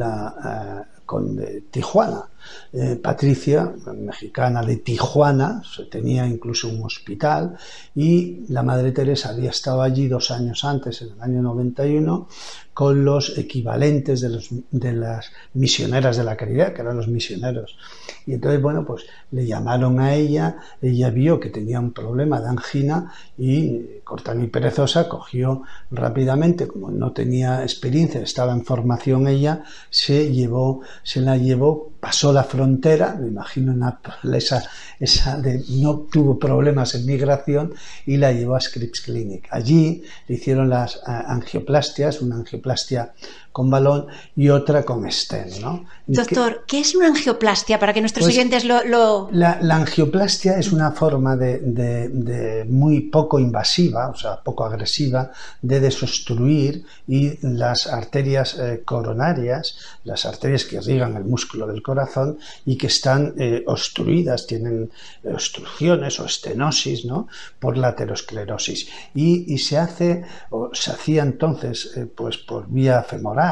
con 1.05 1.39
Tijuana. 1.71 2.27
Eh, 2.73 2.99
Patricia, 3.01 3.73
mexicana 3.95 4.62
de 4.62 4.77
Tijuana, 4.77 5.62
tenía 5.89 6.27
incluso 6.27 6.67
un 6.67 6.84
hospital 6.84 7.58
y 7.95 8.45
la 8.49 8.63
Madre 8.63 8.91
Teresa 8.91 9.29
había 9.29 9.49
estado 9.49 9.81
allí 9.81 10.08
dos 10.08 10.31
años 10.31 10.63
antes, 10.63 11.01
en 11.01 11.13
el 11.13 11.21
año 11.21 11.41
91, 11.41 12.27
con 12.75 13.05
los 13.05 13.38
equivalentes 13.38 14.19
de, 14.19 14.91
las 14.91 15.31
misioneras 15.53 16.17
de 16.17 16.25
la 16.25 16.36
caridad, 16.36 16.73
que 16.73 16.81
eran 16.81 16.97
los 16.97 17.08
misioneros. 17.08 17.77
Y 18.25 18.34
entonces, 18.34 18.62
bueno, 18.62 18.86
pues 18.86 19.05
le 19.31 19.47
llamaron 19.47 20.01
a 20.01 20.13
ella, 20.13 20.58
ella 20.81 21.10
vio 21.10 21.39
que 21.39 21.49
tenía 21.49 21.79
un 21.79 21.93
problema 21.93 22.41
de 22.41 22.49
angina 22.49 23.13
y 23.38 23.99
cortana 24.03 24.43
y 24.43 24.47
perezosa 24.47 25.08
cogió 25.08 25.63
rápidamente, 25.89 26.67
como 26.67 26.91
no 26.91 27.13
tenía 27.13 27.63
experiencia, 27.63 28.19
estaba 28.21 28.51
en 28.51 28.65
formación 28.65 29.29
ella, 29.29 29.63
se 29.89 30.34
llevó, 30.34 30.81
se 31.01 31.21
la 31.21 31.38
llevó, 31.38 31.91
pasó 32.05 32.31
la 32.31 32.43
frontera, 32.43 33.17
me 33.19 33.29
imagino 33.29 33.73
una, 33.73 33.99
esa, 34.35 34.63
esa 34.99 35.39
de, 35.39 35.63
no 35.69 36.01
tuvo 36.01 36.37
problemas 36.37 36.93
en 36.93 37.03
migración 37.03 37.73
y 38.05 38.17
la 38.17 38.31
llevó 38.31 38.55
a 38.55 38.61
Scripps 38.61 39.01
Clinic. 39.01 39.47
Allí 39.49 40.03
le 40.27 40.35
hicieron 40.35 40.69
las 40.69 41.01
angioplastias, 41.07 42.21
una 42.21 42.35
angioplastia 42.35 43.15
con 43.55 43.69
balón 43.69 44.07
y 44.35 44.49
otra 44.49 44.83
con 44.83 45.09
stent. 45.09 45.61
¿no? 45.61 45.85
Doctor, 46.07 46.65
¿qué 46.67 46.81
es 46.81 46.93
una 46.93 47.07
angioplastia 47.07 47.79
para 47.79 47.93
que 47.93 48.01
nuestros 48.01 48.25
pues 48.25 48.35
oyentes 48.35 48.65
lo... 48.65 49.29
La, 49.31 49.59
angioplastia 49.71 50.59
es 50.59 50.73
una 50.73 50.91
forma 50.91 51.37
de, 51.37 52.65
muy 52.67 52.99
poco 52.99 53.39
invasiva, 53.39 54.09
o 54.09 54.15
sea, 54.15 54.41
poco 54.43 54.65
agresiva, 54.65 55.31
de 55.61 55.79
desobstruir 55.79 56.83
y 57.07 57.37
las 57.47 57.87
arterias 57.87 58.59
eh, 58.59 58.81
coronarias, 58.83 59.77
las 60.03 60.25
arterias 60.25 60.65
que 60.65 60.75
irrigan 60.75 61.15
el 61.15 61.23
músculo 61.23 61.65
del 61.65 61.81
corazón 61.81 62.37
y 62.65 62.77
que 62.77 62.87
están 62.87 63.35
eh, 63.37 63.63
obstruidas, 63.67 64.47
tienen 64.47 64.91
obstrucciones 65.23 66.19
o 66.19 66.25
estenosis 66.25 67.05
¿no? 67.05 67.29
por 67.57 67.77
la 67.77 67.87
aterosclerosis. 67.87 68.89
Y, 69.13 69.57
se 69.59 69.77
hace, 69.77 70.25
o 70.49 70.71
se 70.73 70.91
hacía 70.91 71.23
entonces, 71.23 71.93
eh, 71.95 72.05
pues 72.05 72.37
por 72.37 72.67
vía 72.67 73.01
femoral, 73.03 73.44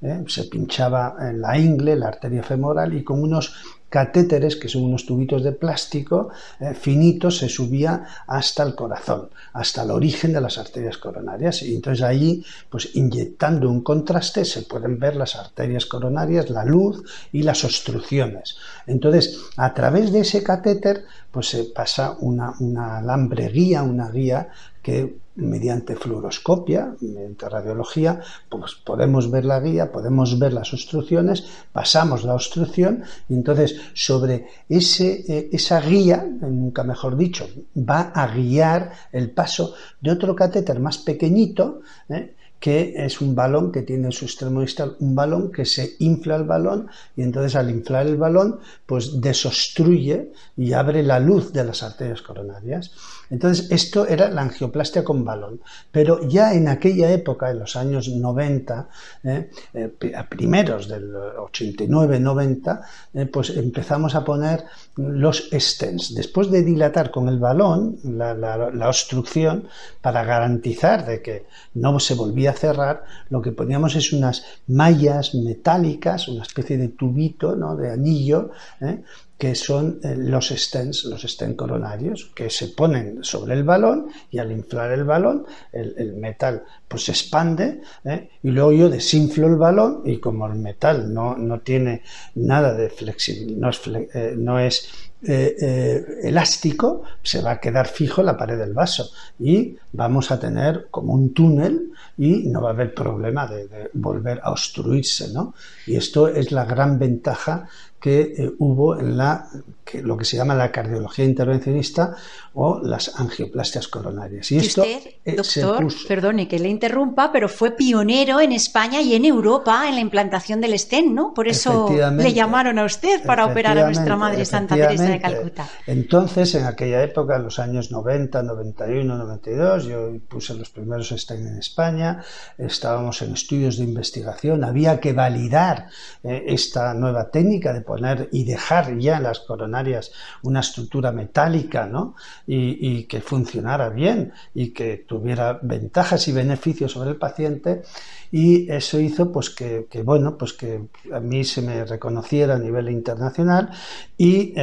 ¿eh? 0.00 0.24
se 0.26 0.44
pinchaba 0.44 1.16
en 1.20 1.40
la 1.40 1.58
ingle, 1.58 1.96
la 1.96 2.08
arteria 2.08 2.42
femoral, 2.42 2.94
y 2.94 3.02
con 3.02 3.22
unos 3.22 3.54
catéteres, 3.92 4.56
que 4.56 4.68
son 4.68 4.84
unos 4.84 5.04
tubitos 5.04 5.42
de 5.44 5.52
plástico 5.52 6.30
eh, 6.58 6.72
finitos, 6.72 7.36
se 7.36 7.48
subía 7.50 8.06
hasta 8.26 8.62
el 8.62 8.74
corazón, 8.74 9.28
hasta 9.52 9.82
el 9.82 9.90
origen 9.90 10.32
de 10.32 10.40
las 10.40 10.56
arterias 10.56 10.96
coronarias. 10.96 11.62
Y 11.62 11.74
entonces 11.74 12.02
ahí, 12.02 12.42
pues 12.70 12.96
inyectando 12.96 13.68
un 13.68 13.82
contraste, 13.82 14.46
se 14.46 14.62
pueden 14.62 14.98
ver 14.98 15.16
las 15.16 15.36
arterias 15.36 15.84
coronarias, 15.84 16.48
la 16.48 16.64
luz 16.64 17.04
y 17.32 17.42
las 17.42 17.64
obstrucciones. 17.64 18.56
Entonces, 18.86 19.38
a 19.58 19.74
través 19.74 20.10
de 20.10 20.20
ese 20.20 20.42
catéter, 20.42 21.04
pues 21.30 21.50
se 21.50 21.64
pasa 21.64 22.16
una, 22.20 22.54
una 22.60 22.96
alambre 22.96 23.48
guía, 23.48 23.82
una 23.82 24.10
guía 24.10 24.48
que 24.82 25.21
mediante 25.36 25.96
fluoroscopia, 25.96 26.94
mediante 27.00 27.48
radiología, 27.48 28.20
pues 28.48 28.74
podemos 28.74 29.30
ver 29.30 29.44
la 29.44 29.60
guía, 29.60 29.90
podemos 29.90 30.38
ver 30.38 30.52
las 30.52 30.72
obstrucciones, 30.72 31.44
pasamos 31.72 32.24
la 32.24 32.34
obstrucción 32.34 33.02
y 33.28 33.34
entonces 33.34 33.80
sobre 33.94 34.46
ese, 34.68 35.24
eh, 35.28 35.48
esa 35.52 35.80
guía, 35.80 36.26
nunca 36.40 36.84
mejor 36.84 37.16
dicho, 37.16 37.48
va 37.76 38.12
a 38.14 38.26
guiar 38.28 38.92
el 39.12 39.30
paso 39.30 39.74
de 40.00 40.10
otro 40.10 40.36
catéter 40.36 40.80
más 40.80 40.98
pequeñito, 40.98 41.80
¿eh? 42.08 42.34
Que 42.62 42.94
es 42.94 43.20
un 43.20 43.34
balón 43.34 43.72
que 43.72 43.82
tiene 43.82 44.06
en 44.06 44.12
su 44.12 44.24
extremo 44.24 44.60
distal 44.60 44.94
un 45.00 45.16
balón 45.16 45.50
que 45.50 45.64
se 45.64 45.96
infla 45.98 46.36
el 46.36 46.44
balón 46.44 46.86
y 47.16 47.22
entonces 47.22 47.56
al 47.56 47.68
inflar 47.70 48.06
el 48.06 48.16
balón 48.16 48.60
pues 48.86 49.20
desobstruye 49.20 50.30
y 50.56 50.72
abre 50.72 51.02
la 51.02 51.18
luz 51.18 51.52
de 51.52 51.64
las 51.64 51.82
arterias 51.82 52.22
coronarias. 52.22 52.92
Entonces 53.30 53.68
esto 53.72 54.06
era 54.06 54.28
la 54.28 54.42
angioplastia 54.42 55.02
con 55.02 55.24
balón, 55.24 55.60
pero 55.90 56.28
ya 56.28 56.54
en 56.54 56.68
aquella 56.68 57.10
época, 57.10 57.50
en 57.50 57.60
los 57.60 57.74
años 57.76 58.08
90, 58.08 58.88
eh, 59.24 59.50
eh, 59.72 60.12
a 60.14 60.28
primeros 60.28 60.86
del 60.86 61.14
89-90, 61.14 62.80
eh, 63.14 63.26
pues 63.26 63.50
empezamos 63.50 64.14
a 64.14 64.22
poner 64.22 64.64
los 64.96 65.48
stents. 65.50 66.14
Después 66.14 66.50
de 66.50 66.62
dilatar 66.62 67.10
con 67.10 67.26
el 67.28 67.38
balón 67.38 67.96
la, 68.04 68.34
la 68.34 68.88
obstrucción 68.88 69.66
para 70.02 70.24
garantizar 70.24 71.06
de 71.06 71.22
que 71.22 71.46
no 71.74 71.98
se 71.98 72.14
volvía 72.14 72.51
cerrar, 72.52 73.04
lo 73.30 73.40
que 73.42 73.52
poníamos 73.52 73.94
es 73.96 74.12
unas 74.12 74.44
mallas 74.66 75.34
metálicas, 75.34 76.28
una 76.28 76.42
especie 76.42 76.76
de 76.76 76.88
tubito, 76.88 77.56
¿no? 77.56 77.76
de 77.76 77.90
anillo, 77.90 78.50
¿eh? 78.80 79.02
que 79.38 79.54
son 79.54 79.98
eh, 80.04 80.14
los 80.16 80.50
stents, 80.50 81.04
los 81.04 81.22
stents 81.22 81.56
coronarios, 81.56 82.30
que 82.34 82.48
se 82.48 82.68
ponen 82.68 83.24
sobre 83.24 83.54
el 83.54 83.64
balón 83.64 84.08
y 84.30 84.38
al 84.38 84.52
inflar 84.52 84.92
el 84.92 85.04
balón, 85.04 85.46
el, 85.72 86.14
metal 86.14 86.62
pues 86.86 87.04
se 87.06 87.12
expande 87.12 87.80
¿eh? 88.04 88.28
y 88.42 88.50
luego 88.50 88.72
yo 88.72 88.88
desinflo 88.88 89.48
el 89.48 89.56
balón 89.56 90.02
y 90.04 90.18
como 90.18 90.46
el 90.46 90.58
metal 90.58 91.12
no, 91.12 91.36
no 91.36 91.60
tiene 91.60 92.02
nada 92.36 92.74
de 92.74 92.88
flexibilidad, 92.90 93.58
no 93.58 93.70
es, 93.70 94.36
no 94.36 94.60
es 94.60 95.11
elástico, 95.24 97.02
se 97.22 97.42
va 97.42 97.52
a 97.52 97.60
quedar 97.60 97.86
fijo 97.86 98.22
en 98.22 98.26
la 98.26 98.36
pared 98.36 98.58
del 98.58 98.72
vaso 98.72 99.10
y 99.38 99.76
vamos 99.92 100.30
a 100.30 100.40
tener 100.40 100.88
como 100.90 101.12
un 101.12 101.32
túnel 101.32 101.92
y 102.18 102.48
no 102.48 102.62
va 102.62 102.70
a 102.70 102.72
haber 102.72 102.94
problema 102.94 103.46
de, 103.46 103.68
de 103.68 103.90
volver 103.94 104.40
a 104.42 104.50
obstruirse, 104.50 105.32
¿no? 105.32 105.54
Y 105.86 105.96
esto 105.96 106.28
es 106.28 106.52
la 106.52 106.64
gran 106.64 106.98
ventaja 106.98 107.68
que 108.02 108.34
eh, 108.36 108.52
hubo 108.58 108.98
en 108.98 109.16
la, 109.16 109.48
que, 109.84 110.02
lo 110.02 110.16
que 110.16 110.24
se 110.24 110.36
llama 110.36 110.54
la 110.54 110.72
cardiología 110.72 111.24
intervencionista 111.24 112.16
o 112.54 112.80
las 112.82 113.18
angioplastias 113.18 113.88
coronarias. 113.88 114.50
Y, 114.52 114.58
esto 114.58 114.82
usted, 114.82 115.00
eh, 115.24 115.36
doctor, 115.36 115.86
perdone 116.06 116.48
que 116.48 116.58
le 116.58 116.68
interrumpa, 116.68 117.30
pero 117.32 117.48
fue 117.48 117.72
pionero 117.72 118.40
en 118.40 118.52
España 118.52 119.00
y 119.00 119.14
en 119.14 119.24
Europa 119.24 119.88
en 119.88 119.94
la 119.94 120.00
implantación 120.00 120.60
del 120.60 120.78
stent, 120.78 121.12
¿no? 121.12 121.32
Por 121.32 121.48
eso 121.48 121.88
le 121.90 122.32
llamaron 122.32 122.78
a 122.78 122.84
usted 122.84 123.24
para 123.24 123.46
operar 123.46 123.78
a 123.78 123.84
nuestra 123.86 124.16
Madre 124.16 124.44
Santa 124.44 124.74
Teresa 124.74 125.04
de 125.04 125.20
Calcuta. 125.20 125.68
Entonces, 125.86 126.54
en 126.54 126.64
aquella 126.66 127.02
época, 127.02 127.36
en 127.36 127.44
los 127.44 127.58
años 127.58 127.90
90, 127.90 128.42
91, 128.42 129.16
92, 129.16 129.84
yo 129.84 130.10
puse 130.28 130.54
los 130.54 130.70
primeros 130.70 131.10
stents 131.10 131.46
en 131.46 131.58
España, 131.58 132.22
estábamos 132.58 133.22
en 133.22 133.32
estudios 133.32 133.78
de 133.78 133.84
investigación, 133.84 134.64
había 134.64 135.00
que 135.00 135.12
validar 135.12 135.86
eh, 136.22 136.44
esta 136.48 136.94
nueva 136.94 137.30
técnica 137.30 137.72
de 137.72 137.82
y 138.30 138.44
dejar 138.44 138.98
ya 138.98 139.20
las 139.20 139.40
coronarias 139.72 140.12
una 140.42 140.60
estructura 140.60 141.12
metálica, 141.12 141.86
¿no? 141.86 142.14
Y, 142.46 143.04
que 143.04 143.20
funcionara 143.20 143.88
bien 143.88 144.32
y 144.54 144.70
que 144.70 145.04
tuviera 145.08 145.58
ventajas 145.62 146.28
y 146.28 146.32
beneficios 146.32 146.92
sobre 146.92 147.10
el 147.10 147.16
paciente 147.16 147.82
y 148.30 148.70
eso 148.70 148.98
hizo 148.98 149.30
pues 149.30 149.50
que, 149.50 149.86
bueno 150.04 150.36
pues 150.38 150.52
que 150.52 150.88
a 151.12 151.20
mí 151.20 151.44
se 151.44 151.62
me 151.62 151.84
reconociera 151.84 152.54
a 152.54 152.58
nivel 152.58 152.88
internacional 152.88 153.70
y 154.16 154.54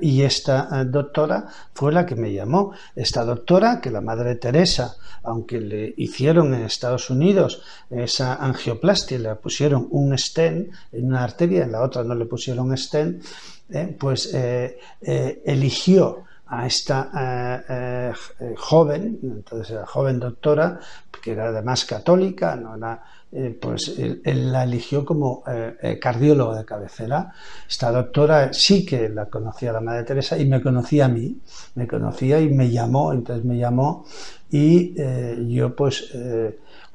y 0.00 0.22
esta 0.22 0.68
eh, 0.72 0.84
doctora 0.86 1.46
fue 1.74 1.92
la 1.92 2.06
que 2.06 2.14
me 2.14 2.32
llamó 2.32 2.72
esta 2.96 3.24
doctora 3.24 3.80
que 3.80 3.90
la 3.90 4.00
madre 4.00 4.36
Teresa 4.36 4.96
aunque 5.22 5.60
le 5.60 5.94
hicieron 5.96 6.54
en 6.54 6.62
Estados 6.62 7.10
Unidos 7.10 7.62
esa 7.90 8.34
angioplastia 8.36 9.18
le 9.18 9.34
pusieron 9.36 9.88
un 9.90 10.16
stent 10.16 10.72
en 10.92 11.06
una 11.06 11.24
arteria 11.24 11.64
en 11.64 11.72
la 11.72 11.82
otra 11.82 12.04
no 12.04 12.14
le 12.14 12.24
pusieron 12.26 12.76
stent 12.76 13.22
eh, 13.70 13.96
pues 13.98 14.32
eh, 14.34 14.78
eligió 15.44 16.24
a 16.46 16.66
esta 16.66 18.12
joven, 18.56 19.18
entonces 19.22 19.76
la 19.76 19.86
joven 19.86 20.18
doctora, 20.18 20.80
que 21.22 21.32
era 21.32 21.48
además 21.48 21.84
católica, 21.84 22.56
eh, 23.30 23.58
pues 23.60 23.94
él, 23.98 24.52
la 24.52 24.64
eligió 24.64 25.04
como 25.04 25.42
eh, 25.46 25.76
eh, 25.82 25.98
cardiólogo 25.98 26.54
de 26.54 26.64
cabecera. 26.64 27.30
Esta 27.68 27.92
doctora 27.92 28.54
sí 28.54 28.86
que 28.86 29.10
la 29.10 29.26
conocía 29.26 29.72
la 29.72 29.82
Madre 29.82 30.04
Teresa 30.04 30.38
y 30.38 30.46
me 30.46 30.62
conocía 30.62 31.04
a 31.04 31.08
mí, 31.08 31.38
me 31.74 31.86
conocía 31.86 32.40
y 32.40 32.48
me 32.48 32.70
llamó, 32.70 33.12
entonces 33.12 33.44
me 33.44 33.58
llamó 33.58 34.06
y 34.50 34.94
yo 35.54 35.76
pues 35.76 36.10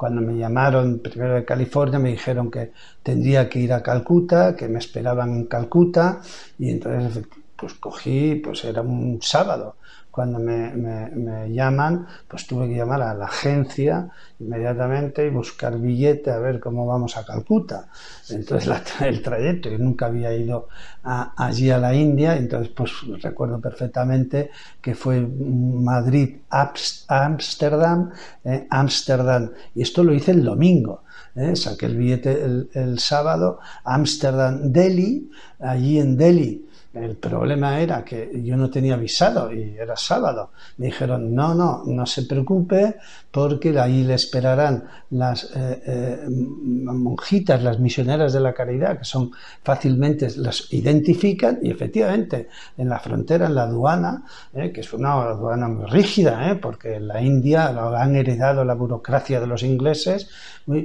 cuando 0.03 0.19
me 0.19 0.37
llamaron 0.37 0.99
primero 0.99 1.35
de 1.35 1.45
California 1.45 1.97
me 1.97 2.09
dijeron 2.09 2.51
que 2.51 2.73
tendría 3.01 3.47
que 3.47 3.59
ir 3.59 3.71
a 3.71 3.81
Calcuta, 3.81 4.53
que 4.53 4.67
me 4.67 4.79
esperaban 4.79 5.29
en 5.29 5.45
Calcuta 5.45 6.19
y 6.59 6.71
entonces 6.71 7.23
pues 7.55 7.75
cogí, 7.75 8.35
pues 8.35 8.65
era 8.65 8.81
un 8.81 9.21
sábado 9.21 9.77
cuando 10.13 10.37
me, 10.37 11.51
llaman, 11.51 12.05
pues 12.27 12.45
tuve 12.45 12.67
que 12.67 12.75
llamar 12.75 13.01
a 13.01 13.15
la 13.15 13.25
agencia 13.25 14.11
inmediatamente 14.39 15.25
y 15.25 15.31
buscar 15.31 15.79
billete 15.79 16.29
a 16.29 16.37
ver 16.37 16.59
cómo 16.59 16.85
vamos 16.85 17.17
a 17.17 17.25
Calcuta. 17.25 17.87
Entonces 18.29 18.71
el 19.01 19.23
trayecto, 19.23 19.69
yo 19.69 19.79
nunca 19.79 20.05
había 20.05 20.31
ido 20.31 20.67
allí 21.01 21.71
a 21.71 21.79
la 21.79 21.95
India, 21.95 22.37
entonces 22.37 22.71
pues 22.75 22.91
recuerdo 23.23 23.59
perfectamente 23.59 24.51
que 24.79 24.93
fue 24.93 25.19
Madrid, 25.19 26.41
Ámsterdam, 26.47 28.11
eh, 28.43 28.67
Ámsterdam, 28.69 29.49
y 29.73 29.81
esto 29.81 30.03
lo 30.03 30.13
hice 30.13 30.29
el 30.29 30.43
domingo. 30.43 31.05
Eh, 31.35 31.55
saqué 31.55 31.87
el 31.87 31.97
billete 31.97 32.43
el, 32.43 32.69
el 32.73 32.99
sábado, 32.99 33.57
Ámsterdam, 33.83 34.71
Delhi, 34.71 35.31
allí 35.57 35.97
en 35.97 36.15
Delhi 36.15 36.67
el 36.93 37.15
problema 37.15 37.79
era 37.79 38.05
que 38.05 38.31
yo 38.43 38.55
no 38.55 38.69
tenía 38.69 38.95
visado 38.95 39.51
y 39.51 39.75
era 39.77 39.95
sábado. 39.95 40.51
Me 40.77 40.87
dijeron, 40.87 41.33
no, 41.33 41.55
no, 41.55 41.83
no 41.85 42.05
se 42.05 42.23
preocupe 42.23 42.97
porque 43.31 43.77
ahí 43.79 44.03
le 44.03 44.13
esperarán 44.13 44.83
las 45.09 45.45
eh, 45.55 45.81
eh, 45.87 46.25
monjitas, 46.29 47.63
las 47.63 47.79
misioneras 47.79 48.31
de 48.31 48.39
la 48.41 48.53
caridad, 48.53 48.99
que 48.99 49.05
son 49.05 49.31
fácilmente, 49.63 50.27
las 50.37 50.71
identifican 50.71 51.59
y 51.63 51.71
efectivamente 51.71 52.49
en 52.77 52.89
la 52.89 52.99
frontera, 52.99 53.47
en 53.47 53.55
la 53.55 53.63
aduana, 53.63 54.23
eh, 54.53 54.71
que 54.71 54.81
es 54.81 54.93
una 54.93 55.13
aduana 55.13 55.67
muy 55.67 55.85
rígida, 55.87 56.59
porque 56.61 56.97
en 56.97 57.07
la 57.07 57.21
India 57.23 57.71
lo 57.71 57.95
han 57.95 58.15
heredado 58.15 58.63
la 58.63 58.75
burocracia 58.75 59.39
de 59.39 59.47
los 59.47 59.63
ingleses, 59.63 60.29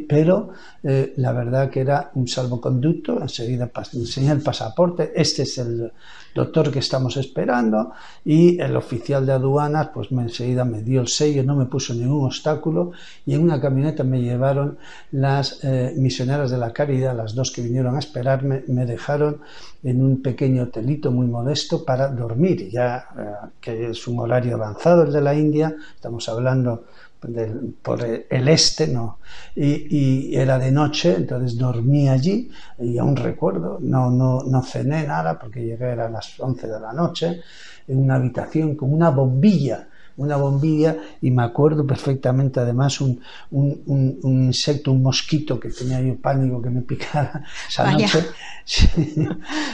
pero 0.09 0.51
la 0.83 1.33
verdad 1.33 1.71
que 1.71 1.81
era 1.81 2.11
un 2.15 2.27
salvoconducto, 2.27 3.21
enseguida 3.21 3.71
enseña 3.93 4.33
el 4.33 4.41
pasaporte, 4.41 5.13
este 5.15 5.43
es 5.43 5.59
el 5.59 5.93
doctor 6.35 6.71
que 6.71 6.79
estamos 6.79 7.17
esperando 7.17 7.93
y 8.25 8.61
el 8.61 8.77
oficial 8.77 9.27
de 9.27 9.33
aduanas 9.33 9.89
pues 9.93 10.13
me 10.13 10.23
enseguida 10.23 10.65
me 10.65 10.83
dio 10.83 11.01
el 11.01 11.09
sello, 11.09 11.43
no 11.43 11.57
me 11.57 11.67
puso 11.67 11.95
ningún 11.95 12.27
obstáculo 12.27 12.93
y 13.27 13.35
en 13.35 13.43
una 13.43 13.61
camioneta 13.61 14.05
me 14.05 14.21
llevaron 14.21 14.79
las 15.13 15.65
eh, 15.65 15.95
misioneras 15.97 16.51
de 16.51 16.59
la 16.59 16.73
caridad, 16.73 17.17
las 17.17 17.35
dos 17.35 17.51
que 17.51 17.63
vinieron 17.63 17.97
a 17.97 17.99
esperarme, 17.99 18.63
me 18.69 18.87
dejaron 18.87 19.41
en 19.83 20.03
un 20.03 20.23
pequeño 20.23 20.65
hotelito 20.65 21.11
muy 21.11 21.27
modesto 21.27 21.85
para 21.85 22.09
dormir, 22.09 22.69
ya 22.71 23.09
eh, 23.19 23.49
que 23.61 23.91
es 23.91 24.07
un 24.07 24.21
horario 24.21 24.55
avanzado 24.55 25.03
el 25.03 25.13
de 25.13 25.21
la 25.21 25.35
India, 25.35 25.75
estamos 25.95 26.29
hablando 26.29 26.85
por 27.83 28.05
el 28.05 28.49
este, 28.49 28.87
no, 28.87 29.19
y, 29.57 30.35
era 30.35 30.59
de 30.59 30.71
noche, 30.71 31.15
entonces 31.17 31.59
dormí 31.59 32.09
allí 32.09 32.51
y 32.79 32.99
aún 32.99 33.17
recuerdo, 33.17 33.79
no, 33.81 34.11
no, 34.11 34.43
no 34.43 34.63
cené 34.63 35.07
nada 35.07 35.39
porque 35.39 35.65
llegué 35.65 35.93
a 35.93 36.09
las 36.09 36.39
11 36.39 36.69
de 36.69 36.81
la 36.81 36.93
noche 36.93 37.41
en 37.89 37.99
una 37.99 38.17
habitación 38.17 38.77
con 38.77 38.93
una 38.93 39.11
bombilla 39.11 39.88
una 40.19 40.37
bombilla 40.37 40.97
y 41.21 41.31
me 41.31 41.43
acuerdo 41.43 41.87
perfectamente 41.87 42.61
además 42.61 43.01
un, 43.01 43.21
un, 43.51 44.19
un, 44.23 44.45
insecto, 44.45 44.93
un 44.93 45.03
mosquito 45.03 45.59
que 45.59 45.71
tenía 45.71 46.01
yo 46.01 46.17
pánico 46.17 46.61
que 46.61 46.71
me 46.71 46.83
picara 46.83 47.45
esa 47.69 47.91
noche. 47.91 48.27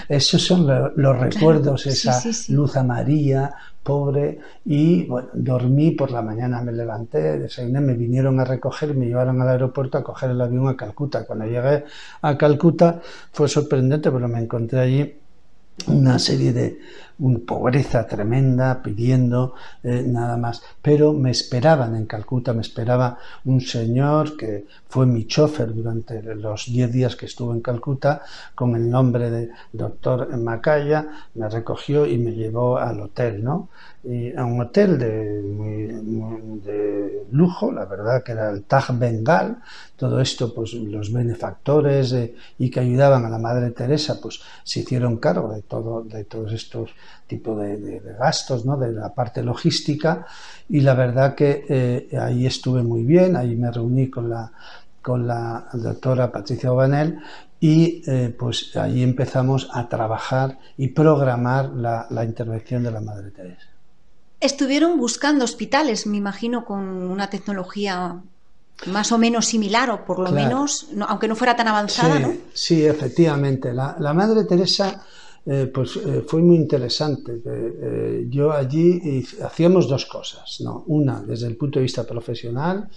Esos 0.08 0.42
son 0.42 0.66
los 0.96 1.18
recuerdos, 1.18 1.86
esa 1.86 2.22
luz 2.48 2.76
amarilla, 2.76 3.54
pobre, 3.82 4.38
y 4.64 5.04
bueno, 5.04 5.28
dormí 5.34 5.90
por 5.92 6.10
la 6.10 6.22
mañana, 6.22 6.62
me 6.62 6.72
levanté, 6.72 7.38
desayuné, 7.38 7.80
me 7.80 7.94
vinieron 7.94 8.38
a 8.40 8.44
recoger, 8.44 8.94
me 8.94 9.06
llevaron 9.06 9.40
al 9.42 9.48
aeropuerto 9.48 9.98
a 9.98 10.04
coger 10.04 10.30
el 10.30 10.40
avión 10.40 10.68
a 10.68 10.76
Calcuta. 10.76 11.24
Cuando 11.26 11.46
llegué 11.46 11.84
a 12.22 12.38
Calcuta 12.38 13.00
fue 13.32 13.48
sorprendente, 13.48 14.10
pero 14.10 14.28
me 14.28 14.40
encontré 14.40 14.80
allí 14.80 15.14
una 15.88 16.18
serie 16.18 16.52
de 16.52 16.78
pobreza 17.46 18.06
tremenda 18.06 18.82
pidiendo 18.82 19.54
eh, 19.82 20.04
nada 20.06 20.36
más. 20.36 20.62
Pero 20.82 21.12
me 21.12 21.30
esperaban 21.30 21.96
en 21.96 22.06
Calcuta 22.06 22.52
me 22.52 22.62
esperaba 22.62 23.18
un 23.44 23.60
señor 23.60 24.36
que 24.36 24.66
fue 24.88 25.06
mi 25.06 25.26
chofer 25.26 25.74
durante 25.74 26.22
los 26.22 26.66
10 26.66 26.92
días 26.92 27.16
que 27.16 27.26
estuve 27.26 27.54
en 27.54 27.60
Calcuta 27.60 28.22
con 28.54 28.74
el 28.76 28.90
nombre 28.90 29.30
de 29.30 29.50
doctor 29.72 30.36
Macaya 30.36 31.06
me 31.34 31.48
recogió 31.48 32.06
y 32.06 32.18
me 32.18 32.32
llevó 32.32 32.78
al 32.78 33.00
hotel 33.00 33.42
no 33.42 33.68
a 34.36 34.44
un 34.44 34.60
hotel 34.60 34.98
de, 34.98 35.42
de 36.62 37.26
lujo 37.32 37.72
la 37.72 37.86
verdad 37.86 38.22
que 38.22 38.32
era 38.32 38.50
el 38.50 38.64
Taj 38.64 38.90
Bengal. 38.98 39.62
Todo 39.96 40.20
esto 40.20 40.52
pues 40.52 40.74
los 40.74 41.12
benefactores 41.12 42.12
eh, 42.12 42.34
y 42.58 42.70
que 42.70 42.80
ayudaban 42.80 43.24
a 43.24 43.30
la 43.30 43.38
Madre 43.38 43.70
Teresa 43.70 44.20
pues 44.20 44.40
se 44.62 44.80
hicieron 44.80 45.16
cargo 45.16 45.52
de 45.52 45.62
todo 45.62 46.02
de 46.02 46.24
todos 46.24 46.52
estos 46.52 46.90
tipos 47.26 47.60
de, 47.60 48.00
gastos 48.18 48.64
¿no? 48.64 48.76
de 48.76 48.92
la 48.92 49.14
parte 49.14 49.42
logística 49.42 50.26
y 50.68 50.80
la 50.80 50.94
verdad 50.94 51.34
que 51.34 51.64
eh, 51.68 52.18
ahí 52.18 52.46
estuve 52.46 52.82
muy 52.82 53.02
bien 53.04 53.36
ahí 53.36 53.56
me 53.56 53.70
reuní 53.70 54.10
con 54.10 54.28
la 54.30 54.52
con 55.02 55.26
la 55.26 55.68
doctora 55.74 56.32
Patricia 56.32 56.72
Obanel 56.72 57.18
y 57.60 58.02
eh, 58.06 58.34
pues 58.38 58.76
ahí 58.76 59.02
empezamos 59.02 59.68
a 59.72 59.88
trabajar 59.88 60.58
y 60.76 60.88
programar 60.88 61.70
la, 61.70 62.06
la 62.10 62.24
intervención 62.24 62.82
de 62.82 62.90
la 62.90 63.00
Madre 63.00 63.30
Teresa. 63.30 63.68
Estuvieron 64.40 64.98
buscando 64.98 65.44
hospitales, 65.44 66.06
me 66.06 66.18
imagino, 66.18 66.64
con 66.64 66.80
una 66.80 67.30
tecnología 67.30 68.20
más 68.86 69.12
o 69.12 69.18
menos 69.18 69.46
similar, 69.46 69.88
o 69.90 70.04
por 70.04 70.18
lo 70.18 70.30
menos, 70.30 70.88
aunque 71.08 71.28
no 71.28 71.36
fuera 71.36 71.56
tan 71.56 71.68
avanzada, 71.68 72.16
sí, 72.16 72.22
¿no? 72.22 72.32
Sí, 72.52 72.84
efectivamente. 72.84 73.72
La, 73.72 73.96
la 73.98 74.12
Madre 74.12 74.44
Teresa 74.44 75.02
eh, 75.46 75.70
pues 75.72 75.96
eh, 75.96 76.24
fue 76.26 76.40
muy 76.40 76.56
interesante. 76.56 77.40
Eh, 77.44 78.26
yo 78.30 78.52
allí 78.52 79.24
hacíamos 79.42 79.88
dos 79.88 80.06
cosas, 80.06 80.60
¿no? 80.60 80.84
Una, 80.86 81.22
desde 81.22 81.46
el 81.48 81.56
punto 81.56 81.78
de 81.78 81.82
vista 81.82 82.04
profesional, 82.04 82.88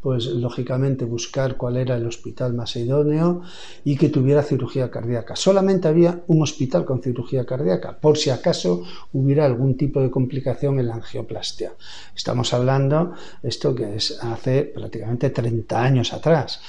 pues 0.00 0.26
lógicamente 0.26 1.04
buscar 1.04 1.56
cuál 1.56 1.78
era 1.78 1.96
el 1.96 2.06
hospital 2.06 2.54
más 2.54 2.76
idóneo 2.76 3.42
y 3.82 3.96
que 3.96 4.08
tuviera 4.08 4.44
cirugía 4.44 4.88
cardíaca. 4.88 5.34
Solamente 5.34 5.88
había 5.88 6.22
un 6.28 6.42
hospital 6.42 6.84
con 6.84 7.02
cirugía 7.02 7.44
cardíaca, 7.44 7.98
por 7.98 8.16
si 8.16 8.30
acaso 8.30 8.84
hubiera 9.12 9.44
algún 9.44 9.76
tipo 9.76 10.00
de 10.00 10.10
complicación 10.10 10.78
en 10.78 10.86
la 10.86 10.94
angioplastia. 10.94 11.72
Estamos 12.14 12.54
hablando, 12.54 13.14
esto 13.42 13.74
que 13.74 13.96
es 13.96 14.22
hace 14.22 14.62
prácticamente 14.62 15.30
30 15.30 15.82
años 15.82 16.12
atrás. 16.12 16.60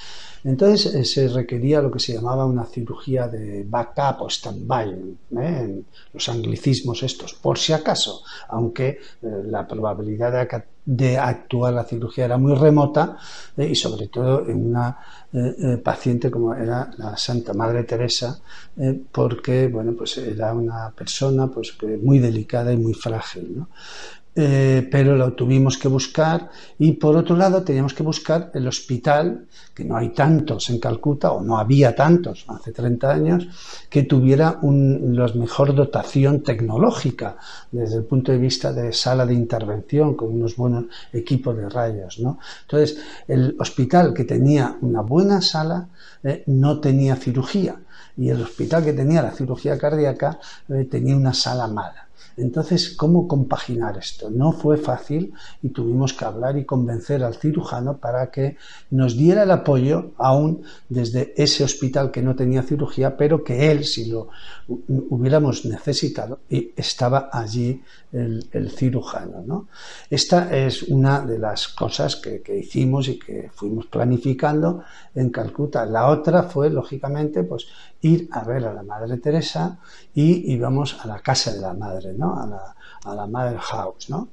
Entonces 0.47 0.95
eh, 0.95 1.03
se 1.03 1.27
requería 1.27 1.81
lo 1.81 1.91
que 1.91 1.99
se 1.99 2.13
llamaba 2.13 2.45
una 2.45 2.63
cirugía 2.63 3.27
de 3.27 3.65
backup 3.67 4.21
o 4.21 4.29
stand-by, 4.29 5.17
¿eh? 5.41 5.81
los 6.13 6.29
anglicismos 6.29 7.03
estos, 7.03 7.33
por 7.33 7.57
si 7.57 7.73
acaso, 7.73 8.21
aunque 8.47 8.87
eh, 8.87 8.97
la 9.21 9.67
probabilidad 9.67 10.47
de, 10.85 11.17
actuar 11.17 11.73
la 11.73 11.83
cirugía 11.83 12.23
era 12.23 12.37
muy 12.37 12.55
remota 12.55 13.17
y 13.57 13.75
sobre 13.75 14.07
todo 14.07 14.47
en 14.47 14.69
una 14.69 14.97
paciente 15.83 16.31
como 16.31 16.53
era 16.53 16.89
la 16.97 17.17
Santa 17.17 17.53
Madre 17.53 17.83
Teresa, 17.83 18.39
porque 19.11 19.67
bueno, 19.67 19.91
pues 19.97 20.17
era 20.17 20.53
una 20.53 20.91
persona 20.91 21.47
pues, 21.47 21.75
muy 22.01 22.19
delicada 22.19 22.71
y 22.71 22.77
muy 22.77 22.93
frágil. 22.93 23.57
¿no? 23.57 23.67
Eh, 24.39 24.87
pero 24.91 25.17
lo 25.17 25.33
tuvimos 25.33 25.79
que 25.79 25.87
buscar 25.87 26.51
y 26.77 26.91
por 26.91 27.15
otro 27.15 27.35
lado 27.35 27.63
teníamos 27.63 27.95
que 27.95 28.03
buscar 28.03 28.51
el 28.53 28.67
hospital, 28.67 29.47
que 29.73 29.83
no 29.83 29.97
hay 29.97 30.09
tantos 30.09 30.69
en 30.69 30.79
Calcuta 30.79 31.31
o 31.31 31.41
no 31.41 31.57
había 31.57 31.95
tantos 31.95 32.45
hace 32.47 32.71
30 32.71 33.11
años, 33.11 33.47
que 33.89 34.03
tuviera 34.03 34.59
la 34.61 35.27
mejor 35.33 35.73
dotación 35.73 36.43
tecnológica 36.43 37.37
desde 37.71 37.95
el 37.95 38.03
punto 38.03 38.31
de 38.31 38.37
vista 38.37 38.71
de 38.71 38.93
sala 38.93 39.25
de 39.25 39.33
intervención 39.33 40.13
con 40.13 40.29
unos 40.29 40.55
buenos 40.55 40.85
equipos 41.11 41.57
de 41.57 41.67
rayos. 41.67 42.19
¿no? 42.19 42.37
Entonces, 42.61 42.99
el 43.27 43.55
hospital 43.57 44.13
que 44.13 44.25
tenía 44.25 44.77
una 44.81 45.01
buena 45.01 45.41
sala 45.41 45.87
eh, 46.23 46.43
no 46.45 46.79
tenía 46.79 47.15
cirugía 47.15 47.75
y 48.15 48.29
el 48.29 48.43
hospital 48.43 48.85
que 48.85 48.93
tenía 48.93 49.23
la 49.23 49.31
cirugía 49.31 49.79
cardíaca 49.79 50.39
eh, 50.69 50.87
tenía 50.89 51.17
una 51.17 51.33
sala 51.33 51.65
mala. 51.65 52.06
Entonces, 52.37 52.91
¿cómo 52.91 53.27
compaginar 53.27 53.97
esto? 53.97 54.29
No 54.29 54.51
fue 54.51 54.77
fácil 54.77 55.33
y 55.63 55.69
tuvimos 55.69 56.13
que 56.13 56.23
hablar 56.23 56.55
y 56.55 56.65
convencer 56.65 57.23
al 57.23 57.35
cirujano 57.35 57.97
para 57.97 58.29
que 58.29 58.57
nos 58.91 59.17
diera 59.17 59.41
el 59.41 59.49
apoyo 59.49 60.11
aún 60.17 60.61
desde 60.87 61.33
ese 61.35 61.63
hospital 61.63 62.11
que 62.11 62.21
no 62.21 62.35
tenía 62.35 62.61
cirugía, 62.61 63.17
pero 63.17 63.43
que 63.43 63.71
él, 63.71 63.83
si 63.85 64.05
lo 64.05 64.29
hubiéramos 64.87 65.65
necesitado, 65.65 66.39
estaba 66.47 67.29
allí 67.33 67.81
el, 68.11 68.71
cirujano. 68.71 69.43
¿no? 69.45 69.67
Esta 70.09 70.55
es 70.55 70.83
una 70.83 71.21
de 71.21 71.39
las 71.39 71.67
cosas 71.69 72.17
que, 72.17 72.41
que, 72.41 72.57
hicimos 72.57 73.07
y 73.07 73.17
que 73.17 73.49
fuimos 73.53 73.87
planificando 73.87 74.83
en 75.15 75.31
Calcuta. 75.31 75.85
La 75.85 76.07
otra 76.07 76.43
fue, 76.43 76.69
lógicamente, 76.69 77.43
pues 77.43 77.67
ir 78.01 78.29
a 78.31 78.43
ver 78.43 78.65
a 78.65 78.73
la 78.73 78.83
Madre 78.83 79.17
Teresa 79.17 79.79
y 80.13 80.51
íbamos 80.53 80.99
a 81.03 81.07
la 81.07 81.19
casa 81.19 81.53
de 81.53 81.59
la 81.59 81.73
Madre, 81.73 82.13
¿no? 82.13 82.39
a, 82.39 82.45
la, 82.45 82.75
a 83.03 83.15
la 83.15 83.27
Mother 83.27 83.57
House. 83.57 84.09
¿no? 84.09 84.29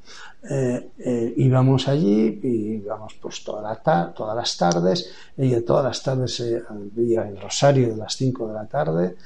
Eh, 0.48 0.90
eh, 0.98 1.34
íbamos 1.38 1.88
allí 1.88 2.40
y 2.42 2.74
íbamos 2.76 3.14
pues 3.14 3.42
toda 3.42 3.62
la 3.62 4.12
todas 4.14 4.36
las 4.36 4.56
tardes, 4.56 5.10
ella 5.36 5.64
todas 5.64 5.84
las 5.84 6.02
tardes 6.02 6.36
se 6.36 6.62
veía 6.92 7.26
el 7.28 7.40
rosario 7.40 7.88
de 7.88 7.96
las 7.96 8.14
5 8.14 8.48
de 8.48 8.54
la 8.54 8.66
tarde 8.66 9.16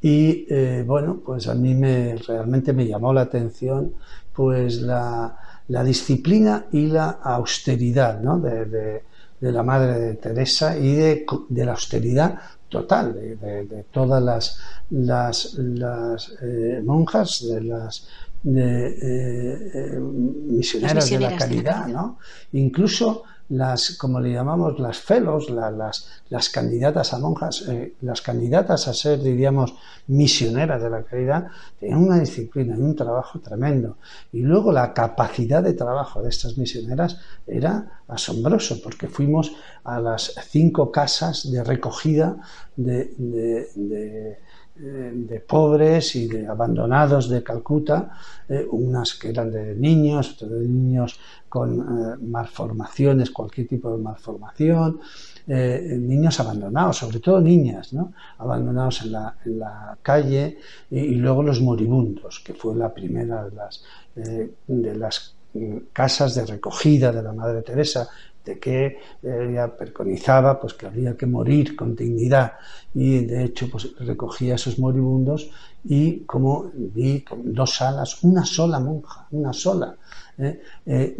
y 0.00 0.46
eh, 0.50 0.84
bueno, 0.86 1.20
pues 1.24 1.48
a 1.48 1.54
mí 1.54 1.74
me, 1.74 2.16
realmente 2.16 2.72
me 2.72 2.86
llamó 2.86 3.14
la 3.14 3.22
atención 3.22 3.94
pues 4.34 4.82
la, 4.82 5.36
la 5.68 5.82
disciplina 5.82 6.66
y 6.72 6.88
la 6.88 7.08
austeridad 7.22 8.20
¿no? 8.20 8.38
de, 8.38 8.66
de, 8.66 9.02
de, 9.40 9.52
la 9.52 9.62
Madre 9.62 9.98
de 9.98 10.14
Teresa 10.14 10.76
y 10.76 10.94
de, 10.94 11.26
de 11.48 11.64
la 11.64 11.72
austeridad 11.72 12.38
total 12.68 13.14
de, 13.14 13.36
de 13.36 13.84
todas 13.90 14.22
las, 14.22 14.58
las, 14.90 15.54
las 15.54 16.32
eh, 16.42 16.80
monjas, 16.84 17.46
de 17.48 17.60
las 17.62 18.08
de, 18.42 18.88
eh, 18.88 19.70
eh, 19.74 19.98
misioneras, 20.00 21.10
de 21.10 21.18
la 21.18 21.36
caridad, 21.36 21.86
¿no? 21.88 22.18
Incluso 22.52 23.24
las, 23.48 23.96
como 23.96 24.20
le 24.20 24.32
llamamos, 24.32 24.78
las 24.78 24.98
fellows, 24.98 25.50
las, 25.50 26.08
las, 26.28 26.50
candidatas 26.50 27.12
a 27.14 27.18
monjas, 27.18 27.62
eh, 27.68 27.94
las 28.00 28.20
candidatas 28.22 28.88
a 28.88 28.94
ser, 28.94 29.22
diríamos, 29.22 29.74
misioneras 30.08 30.82
de 30.82 30.90
la 30.90 31.02
caridad, 31.02 31.46
tenían 31.78 32.02
una 32.02 32.18
disciplina 32.18 32.76
y 32.76 32.80
un 32.80 32.96
trabajo 32.96 33.40
tremendo. 33.40 33.98
Y 34.32 34.40
luego 34.40 34.72
la 34.72 34.92
capacidad 34.92 35.62
de 35.62 35.74
trabajo 35.74 36.22
de 36.22 36.30
estas 36.30 36.58
misioneras 36.58 37.20
era 37.46 38.02
asombroso, 38.08 38.80
porque 38.82 39.08
fuimos 39.08 39.52
a 39.84 40.00
las 40.00 40.34
cinco 40.48 40.90
casas 40.90 41.50
de 41.50 41.62
recogida 41.62 42.36
de, 42.76 44.38
de 44.78 45.40
pobres 45.40 46.16
y 46.16 46.28
de 46.28 46.46
abandonados 46.46 47.28
de 47.28 47.42
Calcuta, 47.42 48.10
eh, 48.48 48.66
unas 48.70 49.14
que 49.14 49.30
eran 49.30 49.50
de 49.50 49.74
niños, 49.74 50.34
otras 50.34 50.50
de 50.50 50.68
niños 50.68 51.18
con 51.48 51.80
eh, 51.80 52.16
malformaciones, 52.22 53.30
cualquier 53.30 53.66
tipo 53.68 53.96
de 53.96 54.02
malformación, 54.02 55.00
niños 55.46 56.40
abandonados, 56.40 56.96
sobre 56.96 57.20
todo 57.20 57.40
niñas, 57.40 57.92
¿no? 57.92 58.12
abandonados 58.38 59.02
en 59.02 59.12
la, 59.12 59.36
en 59.44 59.60
la 59.60 59.96
calle, 60.02 60.58
y, 60.90 60.98
y, 60.98 61.14
luego 61.14 61.44
los 61.44 61.60
moribundos, 61.60 62.40
que 62.44 62.52
fue 62.52 62.74
la 62.74 62.92
primera 62.92 63.44
de 63.44 63.54
las, 63.54 63.84
de 64.16 64.94
las 64.96 65.36
mm, 65.54 65.76
casas 65.92 66.34
de 66.34 66.46
recogida 66.46 67.12
de 67.12 67.22
la 67.22 67.32
Madre 67.32 67.62
Teresa 67.62 68.08
de 68.46 68.58
que 68.58 68.98
ella 69.22 69.76
preconizaba 69.76 70.58
pues 70.58 70.72
que 70.74 70.86
había 70.86 71.16
que 71.16 71.26
morir 71.26 71.76
con 71.76 71.94
dignidad 71.94 72.52
y 72.94 73.26
de 73.26 73.44
hecho 73.44 73.68
pues 73.70 73.94
recogía 73.98 74.52
a 74.52 74.56
esos 74.56 74.78
moribundos 74.78 75.50
y 75.84 76.20
como 76.20 76.70
vi 76.74 77.24
dos 77.44 77.74
salas, 77.74 78.22
una 78.24 78.44
sola 78.44 78.80
monja, 78.80 79.26
una 79.30 79.52
sola, 79.52 79.96
¿eh? 80.38 80.60
Eh, 80.84 81.16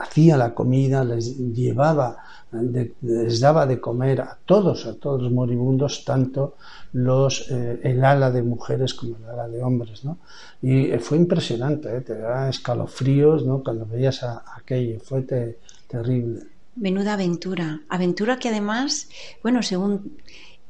hacía 0.00 0.36
la 0.36 0.54
comida, 0.54 1.04
les 1.04 1.36
llevaba, 1.36 2.16
les 2.50 3.40
daba 3.40 3.66
de 3.66 3.80
comer 3.80 4.20
a 4.20 4.36
todos, 4.44 4.86
a 4.86 4.94
todos 4.94 5.22
los 5.22 5.32
moribundos, 5.32 6.04
tanto 6.04 6.56
los, 6.92 7.50
eh, 7.50 7.80
el 7.84 8.04
ala 8.04 8.30
de 8.30 8.42
mujeres 8.42 8.94
como 8.94 9.16
el 9.16 9.24
ala 9.24 9.48
de 9.48 9.62
hombres, 9.62 10.04
¿no? 10.04 10.18
Y 10.62 10.90
fue 10.98 11.18
impresionante, 11.18 12.00
te 12.00 12.18
da 12.18 12.48
escalofríos, 12.48 13.44
¿no? 13.44 13.62
Cuando 13.62 13.86
veías 13.86 14.22
a, 14.22 14.42
aquello, 14.56 14.98
fue 15.00 15.22
te, 15.22 15.58
terrible. 15.88 16.42
Menuda 16.76 17.14
aventura. 17.14 17.80
Aventura 17.88 18.38
que 18.38 18.48
además, 18.48 19.08
bueno, 19.42 19.62
según 19.62 20.18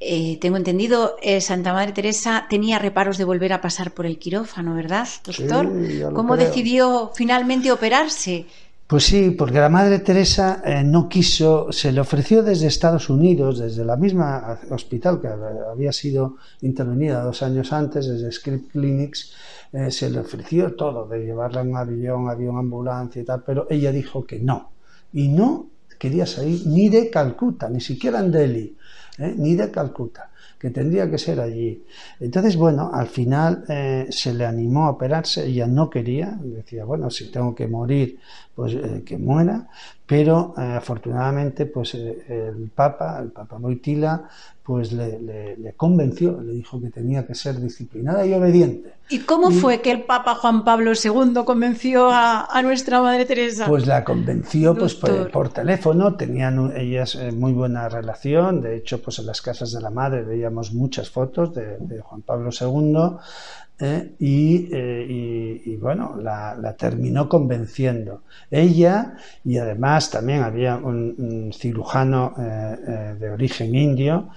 eh, 0.01 0.39
tengo 0.41 0.57
entendido, 0.57 1.17
eh, 1.23 1.41
Santa 1.41 1.73
Madre 1.73 1.93
Teresa 1.93 2.47
tenía 2.49 2.79
reparos 2.79 3.19
de 3.19 3.25
volver 3.25 3.53
a 3.53 3.61
pasar 3.61 3.91
por 3.93 4.07
el 4.07 4.19
quirófano, 4.19 4.75
¿verdad, 4.75 5.09
doctor? 5.25 5.69
¿Cómo 6.15 6.37
decidió 6.37 7.11
finalmente 7.15 7.73
operarse? 7.73 8.47
Pues 8.87 9.05
sí, 9.05 9.33
porque 9.33 9.59
la 9.59 9.69
Madre 9.69 9.99
Teresa 9.99 10.63
eh, 10.65 10.83
no 10.85 11.09
quiso, 11.09 11.73
se 11.73 11.91
le 11.91 12.01
ofreció 12.01 12.43
desde 12.43 12.69
Estados 12.69 13.11
Unidos, 13.11 13.59
desde 13.59 13.85
la 13.85 13.97
misma 13.97 14.61
hospital 14.71 15.21
que 15.21 15.29
había 15.29 15.93
sido 15.93 16.37
intervenida 16.63 17.23
dos 17.23 17.43
años 17.43 17.73
antes, 17.73 18.07
desde 18.07 18.31
Script 18.31 18.71
Clinics, 18.71 19.35
se 19.91 20.09
le 20.09 20.21
ofreció 20.21 20.75
todo, 20.75 21.07
de 21.07 21.27
llevarla 21.27 21.61
en 21.61 21.77
avión, 21.77 22.31
avión, 22.31 22.57
ambulancia 22.57 23.21
y 23.21 23.25
tal, 23.25 23.43
pero 23.45 23.67
ella 23.69 23.93
dijo 23.93 24.25
que 24.25 24.39
no, 24.39 24.71
y 25.12 25.29
no 25.29 25.68
quería 25.99 26.27
salir 26.27 26.66
ni 26.66 26.88
de 26.88 27.11
Calcuta, 27.11 27.68
ni 27.68 27.81
siquiera 27.81 28.21
en 28.21 28.31
Delhi, 28.31 28.77
¿eh? 29.18 29.35
ni 29.37 29.55
de 29.55 29.71
Calcuta, 29.71 30.31
que 30.59 30.71
tendría 30.71 31.11
que 31.11 31.18
ser 31.18 31.40
allí. 31.40 31.83
Entonces, 32.21 32.57
bueno, 32.57 32.90
al 32.92 33.09
final 33.09 33.64
eh, 33.68 34.07
se 34.11 34.33
le 34.33 34.47
animó 34.47 34.85
a 34.85 34.90
operarse, 34.90 35.47
ella 35.47 35.66
no 35.66 35.90
quería, 35.90 36.38
decía, 36.40 36.85
bueno, 36.85 37.11
si 37.11 37.31
tengo 37.31 37.55
que 37.55 37.66
morir, 37.66 38.18
pues 38.55 38.75
eh, 38.75 39.03
que 39.05 39.18
muera, 39.18 39.68
pero 40.09 40.55
afortunadamente, 40.57 41.66
pues 41.66 41.94
el 41.94 42.71
Papa, 42.75 43.21
el 43.21 43.31
Papa 43.31 43.59
Moitila, 43.59 44.27
pues 44.68 44.90
le, 44.92 45.18
le, 45.21 45.73
convenció, 45.75 46.40
le 46.40 46.53
dijo 46.53 46.81
que 46.81 46.88
tenía 46.88 47.27
que 47.27 47.35
ser 47.35 47.61
disciplinada 47.61 48.25
y 48.27 48.33
obediente. 48.33 48.94
¿Y 49.11 49.21
cómo 49.21 49.51
fue 49.51 49.83
que 49.83 49.90
el 49.90 50.05
Papa 50.05 50.35
Juan 50.35 50.64
Pablo 50.64 50.92
II 50.92 51.42
convenció 51.44 52.11
a, 52.11 52.47
a 52.47 52.62
nuestra 52.62 53.03
Madre 53.03 53.27
Teresa? 53.27 53.66
Pues 53.66 53.87
la 53.87 54.03
convenció 54.03 54.75
pues, 54.75 54.94
por, 54.94 55.31
por, 55.31 55.51
teléfono, 55.51 56.16
tenían 56.16 56.73
ellas 56.75 57.14
eh, 57.14 57.31
muy 57.31 57.53
buena 57.53 57.90
relación, 57.90 58.62
de 58.62 58.77
hecho 58.77 59.03
pues 59.03 59.18
en 59.18 59.27
las 59.27 59.42
casas 59.42 59.73
de 59.73 59.81
la 59.83 59.90
Madre 59.90 60.23
veíamos 60.23 60.73
muchas 60.73 61.11
fotos 61.11 61.55
de, 61.55 61.77
de 61.79 62.01
Juan 62.01 62.23
Pablo 62.23 62.49
II 62.51 63.18
¿eh? 63.81 64.12
y, 64.19 65.77
bueno, 65.77 66.17
la, 66.21 66.75
terminó 66.79 67.29
convenciendo. 67.29 68.23
Ella 68.51 69.17
y 69.45 69.59
además 69.59 70.11
también 70.11 70.43
había 70.43 70.77
un, 70.77 71.51
cirujano 71.53 72.35
eh, 72.38 72.77
eh, 72.87 73.17
de 73.19 73.31
origen 73.31 73.75
indio, 73.75 74.29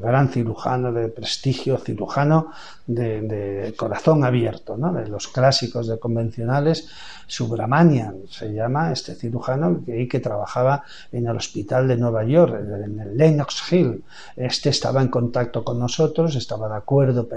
gran 0.00 0.28
cirujano 0.28 0.92
de 0.92 1.08
prestigio, 1.08 1.78
cirujano 1.78 2.52
de, 2.86 3.72
corazón 3.76 4.24
abierto, 4.24 4.76
¿no? 4.76 4.92
de 4.92 5.08
los 5.08 5.28
clásicos 5.28 5.86
de 5.86 5.98
convencionales, 5.98 6.88
Subramanian 7.30 8.22
se 8.28 8.52
llama 8.52 8.92
este 8.92 9.14
cirujano 9.14 9.84
que, 9.86 10.08
que 10.08 10.18
trabajaba 10.18 10.82
en 11.12 11.28
el 11.28 11.36
hospital 11.36 11.86
de 11.86 11.96
Nueva 11.96 12.24
York, 12.24 12.54
en 12.84 12.98
el 12.98 13.16
Lenox 13.16 13.72
Hill. 13.72 14.02
Este 14.34 14.70
estaba 14.70 15.00
en 15.00 15.08
contacto 15.08 15.62
con 15.62 15.78
nosotros, 15.78 16.34
estaba 16.34 16.68
de 16.68 16.74
acuerdo 16.74 17.28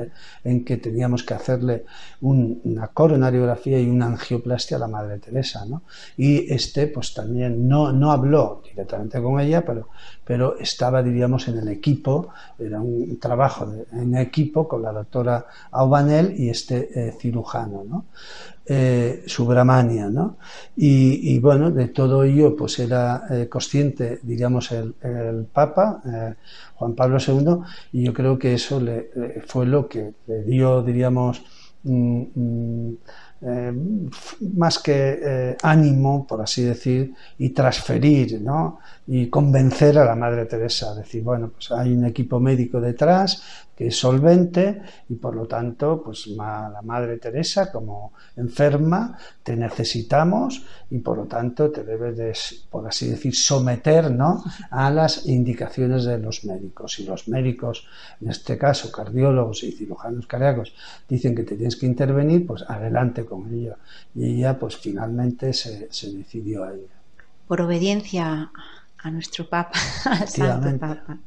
en 0.43 0.65
que 0.65 0.77
teníamos 0.77 1.21
que 1.23 1.35
hacerle 1.35 1.85
una 2.21 2.87
coronariografía 2.87 3.79
y 3.79 3.87
una 3.87 4.07
angioplastia 4.07 4.77
a 4.77 4.79
la 4.79 4.87
Madre 4.87 5.19
Teresa. 5.19 5.63
¿no? 5.67 5.83
Y 6.17 6.51
este 6.51 6.87
pues 6.87 7.13
también 7.13 7.67
no, 7.67 7.91
no 7.91 8.11
habló 8.11 8.63
directamente 8.63 9.21
con 9.21 9.39
ella, 9.39 9.63
pero, 9.63 9.89
pero 10.25 10.57
estaba, 10.57 11.03
diríamos, 11.03 11.47
en 11.47 11.57
el 11.59 11.67
equipo, 11.67 12.29
era 12.57 12.79
un 12.79 13.19
trabajo 13.19 13.71
en 13.91 14.15
equipo 14.17 14.67
con 14.67 14.81
la 14.81 14.91
doctora 14.91 15.45
Aubanel 15.71 16.33
y 16.39 16.49
este 16.49 17.07
eh, 17.07 17.11
cirujano. 17.19 17.83
¿no? 17.83 18.05
eh, 18.65 19.23
Subramania, 19.25 20.09
¿no? 20.09 20.37
Y, 20.75 21.39
bueno, 21.39 21.71
de 21.71 21.89
todo 21.89 22.23
ello, 22.23 22.55
pues 22.55 22.79
era 22.79 23.23
eh, 23.29 23.47
consciente, 23.49 24.19
digamos, 24.23 24.71
el, 24.71 24.95
Papa, 25.51 26.01
eh, 26.05 26.33
Juan 26.75 26.93
Pablo 26.95 27.17
II, 27.25 27.57
y 27.91 28.05
yo 28.05 28.13
creo 28.13 28.39
que 28.39 28.53
eso 28.53 28.79
le, 28.79 29.09
fue 29.47 29.65
lo 29.65 29.87
que 29.87 30.13
le 30.27 30.43
dio, 30.43 30.81
diríamos, 30.81 31.43
mm, 31.83 32.23
mm, 32.35 32.97
eh, 33.45 33.73
más 34.55 34.79
que 34.79 35.57
ánimo, 35.61 36.25
por 36.25 36.41
así 36.41 36.63
decir, 36.63 37.13
y 37.37 37.49
transferir, 37.49 38.41
¿no? 38.41 38.79
Y 39.07 39.27
convencer 39.27 39.97
a 39.97 40.05
la 40.05 40.15
Madre 40.15 40.45
Teresa, 40.45 40.95
decir, 40.95 41.23
bueno, 41.23 41.49
pues 41.49 41.71
hay 41.71 41.93
un 41.93 42.05
equipo 42.05 42.39
médico 42.39 42.79
detrás, 42.79 43.43
que 43.75 43.87
es 43.87 43.97
solvente 43.97 44.81
y 45.09 45.15
por 45.15 45.35
lo 45.35 45.47
tanto, 45.47 46.01
pues 46.03 46.27
la 46.27 46.79
Madre 46.83 47.17
Teresa 47.17 47.71
como 47.71 48.13
enferma 48.35 49.17
te 49.41 49.55
necesitamos 49.55 50.63
y 50.91 50.99
por 50.99 51.17
lo 51.17 51.25
tanto 51.25 51.71
te 51.71 51.83
debes 51.83 52.17
de, 52.17 52.33
por 52.69 52.87
así 52.87 53.09
decir, 53.09 53.35
someter 53.35 54.11
¿no? 54.11 54.43
a 54.69 54.91
las 54.91 55.25
indicaciones 55.25 56.03
de 56.05 56.19
los 56.19 56.45
médicos. 56.45 56.99
Y 56.99 57.05
los 57.05 57.27
médicos, 57.27 57.87
en 58.21 58.29
este 58.29 58.57
caso 58.57 58.91
cardiólogos 58.91 59.63
y 59.63 59.71
cirujanos 59.71 60.27
cardíacos, 60.27 60.73
dicen 61.09 61.35
que 61.35 61.43
te 61.43 61.55
tienes 61.55 61.75
que 61.75 61.87
intervenir, 61.87 62.45
pues 62.45 62.63
adelante 62.67 63.25
con 63.25 63.32
Y 64.15 64.25
ella 64.25 64.57
pues 64.57 64.77
finalmente 64.77 65.53
se, 65.53 65.87
decidió 65.89 66.63
a 66.63 66.73
ello. 66.73 66.87
Por 67.47 67.61
obediencia 67.61 68.51
a 68.97 69.11
nuestro 69.11 69.47
Papa, 69.47 69.79
al 70.05 70.27
Santo 70.27 70.79
Papa. 70.79 71.17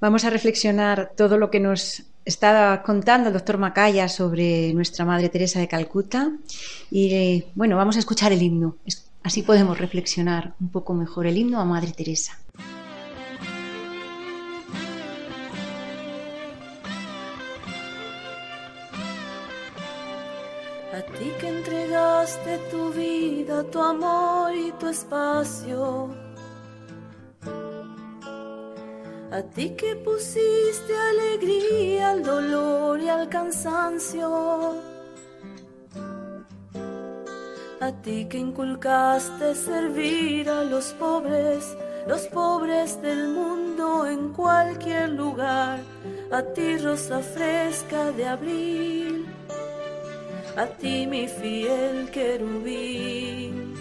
Vamos 0.00 0.24
a 0.24 0.30
reflexionar 0.30 1.12
todo 1.16 1.38
lo 1.38 1.50
que 1.50 1.60
nos 1.60 2.02
está 2.24 2.82
contando 2.84 3.28
el 3.28 3.34
doctor 3.34 3.58
Macaya 3.58 4.08
sobre 4.08 4.72
nuestra 4.74 5.04
Madre 5.04 5.28
Teresa 5.28 5.60
de 5.60 5.68
Calcuta 5.68 6.32
y 6.90 7.44
bueno, 7.54 7.76
vamos 7.76 7.96
a 7.96 8.00
escuchar 8.00 8.32
el 8.32 8.42
himno. 8.42 8.76
Así 9.22 9.42
podemos 9.42 9.78
reflexionar 9.78 10.54
un 10.60 10.68
poco 10.68 10.94
mejor 10.94 11.26
el 11.26 11.38
himno 11.38 11.60
a 11.60 11.64
Madre 11.64 11.92
Teresa. 11.92 12.38
A 20.96 21.00
ti 21.14 21.28
que 21.38 21.48
entregaste 21.48 22.58
tu 22.70 22.90
vida, 22.92 23.64
tu 23.64 23.80
amor 23.80 24.54
y 24.54 24.70
tu 24.78 24.86
espacio 24.86 26.24
a 29.34 29.42
ti 29.42 29.70
que 29.70 29.96
pusiste 29.96 30.92
alegría 31.12 32.10
al 32.10 32.22
dolor 32.22 33.00
y 33.00 33.08
al 33.08 33.28
cansancio. 33.28 34.28
A 37.80 37.90
ti 38.02 38.26
que 38.30 38.38
inculcaste 38.38 39.56
servir 39.56 40.48
a 40.48 40.62
los 40.62 40.92
pobres, 40.92 41.76
los 42.06 42.22
pobres 42.28 43.02
del 43.02 43.30
mundo 43.30 44.06
en 44.06 44.32
cualquier 44.32 45.10
lugar. 45.10 45.80
A 46.30 46.40
ti 46.54 46.78
rosa 46.78 47.18
fresca 47.18 48.12
de 48.12 48.26
abril, 48.26 49.13
a 50.56 50.66
ti 50.66 51.06
mi 51.06 51.26
fiel 51.26 52.10
querubín. 52.10 53.74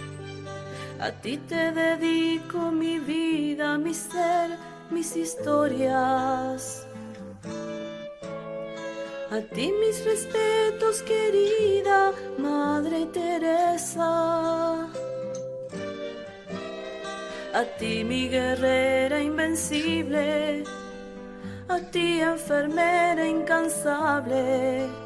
A 1.00 1.12
ti 1.12 1.38
te 1.38 1.72
dedico 1.72 2.72
mi 2.72 2.98
vida, 3.00 3.78
mi 3.78 3.94
ser 3.94 4.58
mis 4.90 5.16
historias. 5.16 6.88
A 9.30 9.42
ti 9.54 9.72
mis 9.72 10.04
respetos, 10.06 11.02
querida 11.04 12.14
Madre 12.38 13.06
Teresa. 13.08 14.88
A 17.54 17.64
ti 17.78 18.04
mi 18.04 18.30
guerrera 18.30 19.20
invencible. 19.20 20.64
A 21.68 21.80
ti 21.92 22.20
enfermera 22.20 23.26
incansable. 23.26 25.03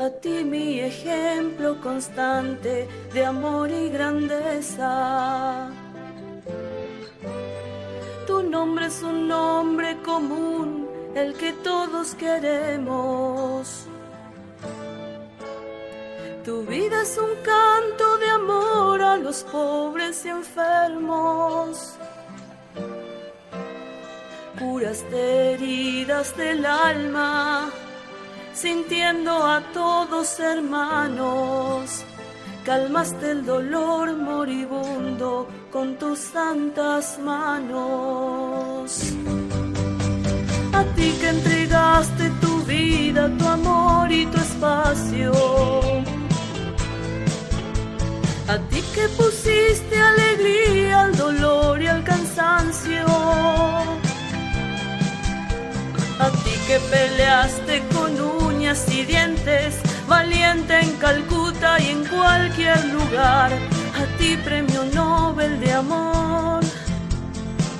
A 0.00 0.10
ti 0.10 0.44
mi 0.44 0.80
ejemplo 0.80 1.80
constante 1.80 2.88
de 3.12 3.24
amor 3.24 3.70
y 3.70 3.90
grandeza 3.90 5.70
nombre 8.52 8.86
es 8.86 9.02
un 9.02 9.28
nombre 9.28 9.96
común, 10.02 10.86
el 11.14 11.34
que 11.34 11.52
todos 11.64 12.14
queremos. 12.14 13.86
Tu 16.44 16.62
vida 16.66 17.02
es 17.02 17.16
un 17.16 17.34
canto 17.42 18.18
de 18.18 18.28
amor 18.28 19.00
a 19.00 19.16
los 19.16 19.42
pobres 19.44 20.24
y 20.26 20.28
enfermos. 20.28 21.94
Curaste 24.58 25.54
heridas 25.54 26.36
del 26.36 26.66
alma, 26.66 27.70
sintiendo 28.54 29.44
a 29.44 29.60
todos 29.72 30.38
hermanos 30.40 32.04
calmaste 32.64 33.32
el 33.32 33.44
dolor 33.44 34.16
moribundo 34.16 35.48
con 35.70 35.96
tus 35.96 36.18
santas 36.18 37.18
manos. 37.18 39.12
A 40.72 40.84
ti 40.94 41.12
que 41.20 41.28
entregaste 41.28 42.30
tu 42.40 42.62
vida, 42.62 43.30
tu 43.38 43.46
amor 43.46 44.10
y 44.12 44.26
tu 44.26 44.38
espacio. 44.38 45.32
A 48.48 48.58
ti 48.70 48.82
que 48.94 49.08
pusiste 49.20 50.00
alegría 50.00 51.02
al 51.02 51.16
dolor 51.16 51.82
y 51.82 51.86
al 51.86 52.04
cansancio. 52.04 53.06
A 56.18 56.30
ti 56.44 56.54
que 56.66 56.78
peleaste 56.90 57.82
uñas 58.72 58.88
y 58.88 59.04
dientes 59.04 59.74
valiente 60.08 60.80
en 60.80 60.92
Calcuta 60.96 61.78
y 61.80 61.88
en 61.88 62.04
cualquier 62.06 62.84
lugar. 62.86 63.52
A 64.00 64.18
ti 64.18 64.36
premio 64.44 64.84
Nobel 64.94 65.60
de 65.60 65.72
amor, 65.72 66.60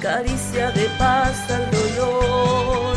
caricia 0.00 0.70
de 0.72 0.87
paz 0.98 1.50
al 1.50 1.70
dolor. 1.70 2.96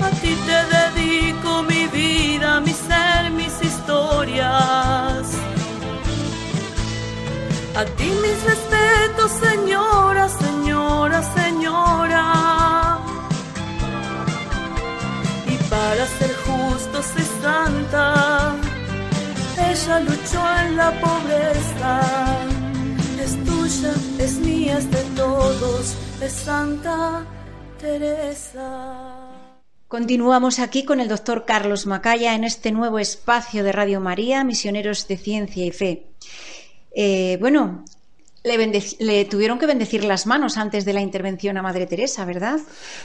A 0.00 0.10
ti 0.20 0.36
te 0.46 0.58
dedico 0.76 1.62
mi 1.64 1.86
vida, 1.88 2.60
mi 2.60 2.72
ser, 2.72 3.30
mis 3.30 3.54
historias. 3.62 5.26
A 7.74 7.84
ti 7.96 8.10
mis 8.22 8.38
respetos, 8.44 9.30
señora, 9.40 10.28
señora, 10.28 11.22
señora. 11.34 12.61
Para 15.72 16.06
ser 16.18 16.34
justos 16.46 17.06
santa 17.40 18.54
ella 19.70 20.00
luchó 20.00 20.40
en 20.66 20.76
la 20.76 20.90
pobreza. 21.00 21.92
Es 23.22 23.32
tuya, 23.44 23.94
es 24.18 24.38
mía, 24.38 24.76
es 24.78 24.90
de 24.90 25.02
todos, 25.16 25.96
es 26.20 26.32
Santa 26.32 27.24
Teresa. 27.80 29.30
Continuamos 29.88 30.58
aquí 30.58 30.84
con 30.84 31.00
el 31.00 31.08
doctor 31.08 31.44
Carlos 31.46 31.86
Macaya 31.86 32.34
en 32.34 32.44
este 32.44 32.70
nuevo 32.70 32.98
espacio 32.98 33.64
de 33.64 33.72
Radio 33.72 34.00
María, 34.00 34.44
Misioneros 34.44 35.08
de 35.08 35.16
Ciencia 35.16 35.64
y 35.64 35.70
Fe. 35.70 36.06
Eh, 36.94 37.38
bueno, 37.40 37.84
le, 38.44 39.24
tuvieron 39.26 39.58
que 39.58 39.66
bendecir 39.66 40.04
las 40.04 40.26
manos 40.26 40.56
antes 40.56 40.84
de 40.84 40.92
la 40.92 41.00
intervención 41.00 41.56
a 41.56 41.62
Madre 41.62 41.86
Teresa, 41.86 42.24
¿verdad? 42.24 42.60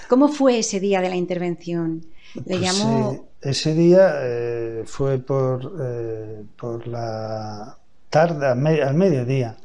¿Cómo 0.10 0.28
fue 0.28 0.60
ese 0.60 0.80
día 0.80 1.00
de 1.00 1.10
la 1.10 1.16
intervención? 1.16 2.06
Le 2.46 2.60
pues, 2.60 2.62
llamó 2.62 3.28
ese 3.42 3.74
día 3.74 4.14
eh, 4.22 4.84
fue 4.86 5.20
por, 5.20 5.74
eh, 5.80 6.44
por 6.58 6.88
la 6.88 7.78
tarde, 8.10 8.48
al, 8.48 8.94
mediodía, 8.96 9.58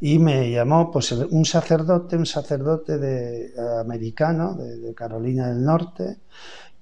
y 0.00 0.18
me 0.18 0.50
llamó 0.50 0.90
pues 0.90 1.12
un 1.12 1.44
sacerdote, 1.44 2.16
un 2.16 2.26
sacerdote 2.26 2.98
de, 2.98 3.52
americano 3.80 4.54
de, 4.54 4.92
Carolina 4.94 5.48
del 5.48 5.64
Norte, 5.64 6.18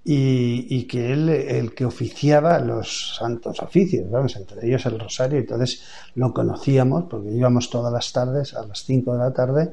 y, 0.03 0.85
que 0.85 1.13
él 1.13 1.29
el 1.29 1.75
que 1.75 1.85
oficiaba 1.85 2.59
los 2.59 3.17
santos 3.17 3.61
oficios, 3.61 4.11
vamos, 4.11 4.35
entre 4.37 4.67
ellos 4.67 4.87
el 4.87 4.99
rosario, 4.99 5.39
entonces 5.39 5.83
lo 6.15 6.33
conocíamos 6.33 7.05
porque 7.05 7.31
íbamos 7.31 7.69
todas 7.69 7.93
las 7.93 8.11
tardes, 8.13 8.55
a 8.55 8.67
las 8.67 8.85
5 8.85 9.13
de 9.13 9.19
la 9.19 9.33
tarde, 9.33 9.73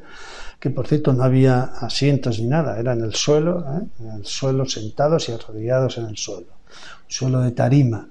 que 0.60 0.70
por 0.70 0.88
cierto 0.88 1.14
no 1.14 1.24
había 1.24 1.64
asientos 1.80 2.40
ni 2.40 2.48
nada, 2.48 2.78
era 2.78 2.94
en 2.94 3.04
el 3.04 3.14
suelo, 3.16 3.62
¿eh? 3.62 3.88
en 4.00 4.12
el 4.12 4.26
suelo 4.26 4.66
sentados 4.66 5.30
y 5.30 5.32
arrodillados 5.32 5.98
en 5.98 6.08
el 6.08 6.18
suelo, 6.18 6.48
suelo 7.08 7.40
de 7.42 7.52
tarima. 7.52 8.10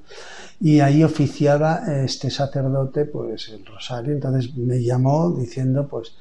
Y 0.58 0.80
ahí 0.80 1.04
oficiaba 1.04 1.82
este 2.02 2.30
sacerdote 2.30 3.04
pues 3.04 3.50
el 3.50 3.66
rosario, 3.66 4.14
entonces 4.14 4.56
me 4.56 4.82
llamó 4.82 5.36
diciendo 5.38 5.86
pues 5.86 6.14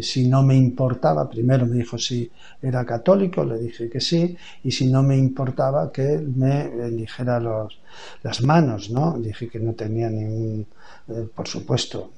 si 0.00 0.28
no 0.28 0.42
me 0.42 0.56
importaba, 0.56 1.28
primero 1.28 1.66
me 1.66 1.76
dijo 1.76 1.98
si 1.98 2.30
era 2.62 2.84
católico, 2.84 3.44
le 3.44 3.58
dije 3.58 3.90
que 3.90 4.00
sí, 4.00 4.36
y 4.64 4.70
si 4.70 4.90
no 4.90 5.02
me 5.02 5.16
importaba 5.16 5.92
que 5.92 6.18
me 6.18 6.70
dijera 6.90 7.38
los, 7.40 7.78
las 8.22 8.42
manos, 8.42 8.90
¿no? 8.90 9.18
Dije 9.18 9.48
que 9.48 9.60
no 9.60 9.74
tenía 9.74 10.08
ningún, 10.08 10.66
eh, 11.08 11.28
por 11.34 11.46
supuesto, 11.46 12.12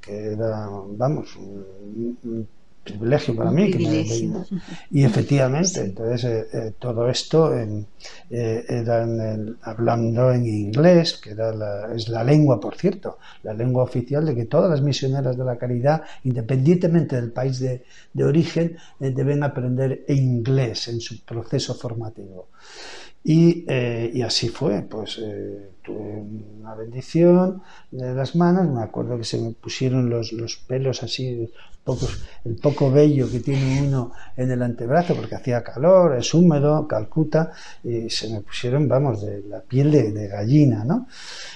que 0.00 0.32
era, 0.32 0.68
vamos, 0.96 1.36
un, 1.36 2.46
privilegio 2.88 3.34
para 3.36 3.50
mí. 3.50 3.70
y 4.90 5.04
efectivamente, 5.04 5.80
entonces 5.80 6.24
eh, 6.24 6.46
eh, 6.52 6.72
todo 6.78 7.08
esto 7.08 7.56
en, 7.56 7.86
eh, 8.30 8.64
era 8.68 9.06
hablando 9.62 10.32
en 10.32 10.46
inglés, 10.46 11.20
que 11.22 11.30
era 11.30 11.52
la, 11.52 11.94
es 11.94 12.08
la 12.08 12.24
lengua, 12.24 12.60
por 12.60 12.76
cierto, 12.76 13.18
la 13.42 13.54
lengua 13.54 13.82
oficial 13.84 14.24
de 14.26 14.34
que 14.34 14.44
todas 14.46 14.70
las 14.70 14.82
misioneras 14.82 15.36
de 15.36 15.44
la 15.44 15.56
caridad, 15.56 16.02
independientemente 16.24 17.16
del 17.16 17.32
país 17.32 17.58
de, 17.60 17.84
de 18.12 18.24
origen, 18.24 18.76
deben 18.98 19.42
aprender 19.42 20.04
inglés 20.08 20.88
en 20.88 21.00
su 21.00 21.24
proceso 21.24 21.74
formativo. 21.74 22.48
Y, 23.24 23.66
y, 23.70 24.22
así 24.22 24.48
fue, 24.48 24.82
pues 24.82 25.20
tuve 25.88 26.22
una 26.60 26.74
bendición 26.74 27.62
de 27.90 28.14
las 28.14 28.36
manos, 28.36 28.68
me 28.68 28.82
acuerdo 28.82 29.16
que 29.16 29.24
se 29.24 29.38
me 29.38 29.52
pusieron 29.52 30.10
los, 30.10 30.32
los 30.32 30.56
pelos 30.56 31.02
así 31.02 31.48
el 32.44 32.56
poco 32.56 32.90
vello 32.90 33.30
que 33.30 33.40
tiene 33.40 33.82
uno 33.82 34.12
en 34.36 34.50
el 34.50 34.62
antebrazo, 34.62 35.14
porque 35.14 35.34
hacía 35.34 35.62
calor, 35.62 36.16
es 36.16 36.34
húmedo, 36.34 36.86
Calcuta, 36.86 37.52
y 37.82 38.10
se 38.10 38.28
me 38.28 38.40
pusieron, 38.40 38.88
vamos, 38.88 39.22
de 39.22 39.42
la 39.48 39.60
piel 39.60 39.90
de, 39.90 40.28
gallina, 40.28 40.84
¿no? 40.84 41.06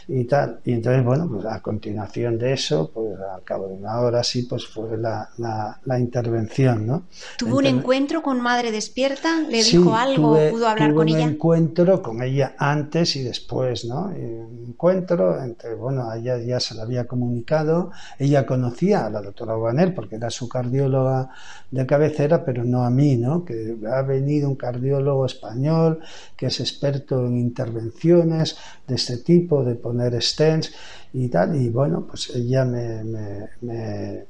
Y 0.08 0.24
tal. 0.24 0.60
Y 0.64 0.72
entonces, 0.72 1.04
bueno, 1.04 1.28
pues 1.28 1.44
a 1.46 1.60
continuación 1.60 2.38
de 2.38 2.54
eso, 2.54 2.90
pues 2.92 3.18
al 3.20 3.42
cabo 3.42 3.68
de 3.68 3.74
una 3.74 4.00
hora 4.00 4.20
así, 4.20 4.42
pues 4.44 4.66
fue 4.66 4.96
la, 4.96 5.28
la, 5.36 5.98
intervención, 5.98 6.86
¿no? 6.86 7.04
¿Tuvo 7.36 7.58
un 7.58 7.66
encuentro 7.66 8.22
con 8.22 8.40
Madre 8.40 8.72
Despierta? 8.72 9.40
¿Le 9.42 9.62
dijo 9.62 9.94
algo? 9.94 10.38
¿Pudo 10.50 10.68
hablar 10.68 10.94
con 10.94 11.08
ella? 11.08 11.18
un 11.18 11.30
encuentro 11.30 12.02
con 12.02 12.22
ella 12.22 12.54
antes 12.58 13.16
y 13.16 13.22
después, 13.22 13.84
¿no? 13.84 14.12
Encuentro 14.22 15.42
entre, 15.42 15.74
bueno, 15.74 16.12
ella 16.12 16.38
ya 16.38 16.60
se 16.60 16.74
la 16.74 16.82
había 16.82 17.06
comunicado, 17.06 17.90
ella 18.18 18.46
conocía 18.46 19.06
a 19.06 19.10
la 19.10 19.22
doctora 19.22 19.54
Guanel 19.54 19.94
porque 19.94 20.16
era 20.16 20.30
su 20.30 20.48
cardióloga 20.48 21.30
de 21.70 21.86
cabecera, 21.86 22.44
pero 22.44 22.64
no 22.64 22.84
a 22.84 22.90
mí, 22.90 23.16
¿no? 23.16 23.44
Que 23.44 23.76
ha 23.90 24.02
venido 24.02 24.48
un 24.48 24.56
cardiólogo 24.56 25.26
español 25.26 26.00
que 26.36 26.46
es 26.46 26.60
experto 26.60 27.26
en 27.26 27.38
intervenciones 27.38 28.56
de 28.86 28.94
este 28.94 29.18
tipo, 29.18 29.64
de 29.64 29.74
poner 29.74 30.20
stents 30.22 30.72
y 31.12 31.28
tal, 31.28 31.56
y 31.56 31.68
bueno, 31.68 32.06
pues 32.06 32.30
ella 32.34 32.64
me, 32.64 34.26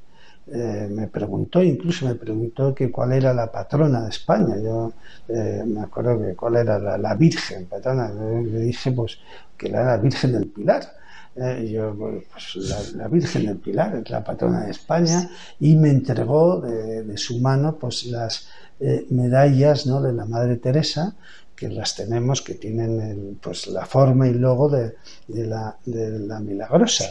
eh, 0.54 1.08
preguntó, 1.10 1.62
incluso 1.62 2.06
me 2.06 2.14
preguntó 2.14 2.74
que 2.74 2.90
cuál 2.90 3.12
era 3.12 3.32
la 3.32 3.50
patrona 3.50 4.02
de 4.02 4.10
España. 4.10 4.56
Yo 4.62 4.92
eh, 5.28 5.64
me 5.66 5.80
acuerdo 5.80 6.20
que 6.20 6.34
cuál 6.34 6.56
era 6.56 6.78
la, 6.78 7.14
Virgen 7.14 7.66
patrona. 7.66 8.10
le 8.10 8.60
dije 8.60 8.92
pues 8.92 9.18
que 9.56 9.68
era 9.68 9.84
la 9.84 9.96
Virgen 9.96 10.32
del 10.32 10.48
Pilar. 10.48 10.82
Eh, 11.34 11.70
yo, 11.72 11.96
pues 11.96 12.94
la, 12.94 13.08
Virgen 13.08 13.46
del 13.46 13.56
Pilar 13.56 13.96
es 13.96 14.10
la 14.10 14.22
patrona 14.22 14.64
de 14.64 14.72
España 14.72 15.30
y 15.58 15.76
me 15.76 15.88
entregó 15.88 16.60
de, 16.60 17.16
su 17.16 17.38
mano 17.38 17.76
pues 17.78 18.04
las 18.06 18.48
eh, 18.80 19.06
medallas 19.10 19.86
¿no? 19.86 20.02
de 20.02 20.12
la 20.12 20.26
Madre 20.26 20.56
Teresa 20.56 21.14
que 21.62 21.68
las 21.68 21.94
tenemos, 21.94 22.42
que 22.42 22.54
tienen 22.54 23.38
pues 23.40 23.68
la 23.68 23.86
forma 23.86 24.26
y 24.26 24.34
logo 24.34 24.68
de, 24.68 24.96
la, 25.28 25.76
de 25.86 26.18
la, 26.18 26.40
Milagrosa, 26.40 27.04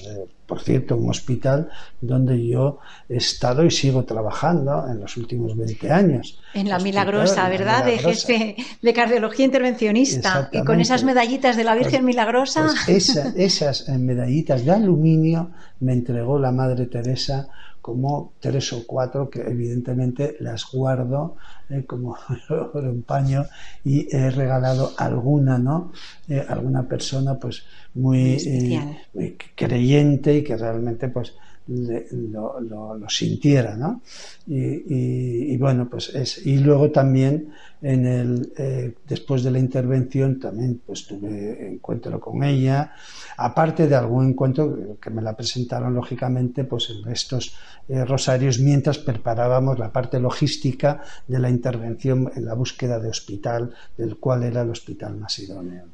por 0.46 0.60
cierto, 0.60 0.98
un 0.98 1.10
hospital 1.10 1.70
donde 2.02 2.46
yo 2.46 2.80
he 3.08 3.16
estado 3.16 3.64
y 3.64 3.72
sigo 3.72 4.04
trabajando 4.04 4.86
en 4.92 5.00
los 5.00 5.16
últimos 5.16 5.56
20 5.56 5.90
años. 5.90 6.42
En 6.54 6.68
la 6.68 6.80
Milagrosa, 6.80 7.48
¿verdad? 7.48 7.86
De 7.86 7.98
jefe 7.98 8.58
de 8.82 8.94
cardiología 8.94 9.46
intervencionista. 9.46 10.50
Y 10.52 10.66
con 10.66 10.82
esas 10.82 11.06
medallitas 11.06 11.56
de 11.56 11.64
la 11.64 11.74
Virgen 11.74 12.02
pues, 12.02 12.04
Milagrosa. 12.04 12.68
Pues 12.86 13.16
esas 13.38 13.88
medallitas 13.88 14.66
de 14.66 14.72
aluminio 14.72 15.52
me 15.80 15.94
entregó 15.94 16.38
la 16.38 16.52
Madre 16.52 16.88
Teresa 16.88 17.48
como 17.82 18.34
tres 18.40 18.72
o 18.74 18.86
cuatro 18.86 19.30
que 19.30 19.42
evidentemente 19.42 20.38
las 20.40 20.66
guardo 20.72 21.36
eh, 21.70 21.84
como 21.86 22.16
un 22.74 23.04
paño 23.04 23.46
y 23.84 24.16
he 24.16 24.30
regalado 24.30 24.92
alguna, 24.98 25.58
¿no? 25.58 25.92
Eh, 26.28 26.46
alguna 26.48 26.88
persona 26.88 27.40
pues 27.40 27.64
muy, 27.96 28.38
eh, 28.46 29.38
creyente 29.56 30.38
y 30.38 30.44
que 30.44 30.56
realmente 30.56 31.08
pues 31.08 31.34
lo, 31.72 32.60
lo, 32.60 33.10
sintiera, 33.10 33.76
¿no? 33.76 34.02
Y, 34.48 35.58
bueno, 35.58 35.90
pues 35.90 36.10
es, 36.14 36.46
y 36.46 36.58
luego 36.58 36.92
también 36.92 37.52
en 37.82 38.06
el, 38.06 38.54
eh, 38.58 38.94
después 39.08 39.44
de 39.44 39.52
la 39.52 39.60
intervención 39.60 40.40
también 40.40 40.82
pues 40.86 41.08
tuve 41.08 41.74
encuentro 41.74 42.20
con 42.20 42.44
ella, 42.44 42.94
aparte 43.38 43.88
de 43.88 43.96
algún 43.96 44.30
encuentro 44.30 44.98
que 45.02 45.10
me 45.10 45.22
la 45.22 45.36
presentaron 45.36 45.96
lógicamente 45.96 46.64
pues 46.64 46.90
en 46.90 47.12
estos 47.12 47.56
eh, 47.88 48.06
rosarios 48.06 48.60
mientras 48.60 49.00
preparábamos 49.00 49.80
la 49.80 49.92
parte 49.92 50.20
logística 50.20 51.02
de 51.28 51.40
la 51.40 51.50
intervención 51.50 52.32
en 52.36 52.46
la 52.46 52.54
búsqueda 52.54 53.00
de 53.00 53.10
hospital, 53.10 53.74
del 53.98 54.18
cual 54.18 54.44
era 54.44 54.62
el 54.62 54.70
hospital 54.70 55.18
más 55.18 55.40
idóneo. 55.40 55.86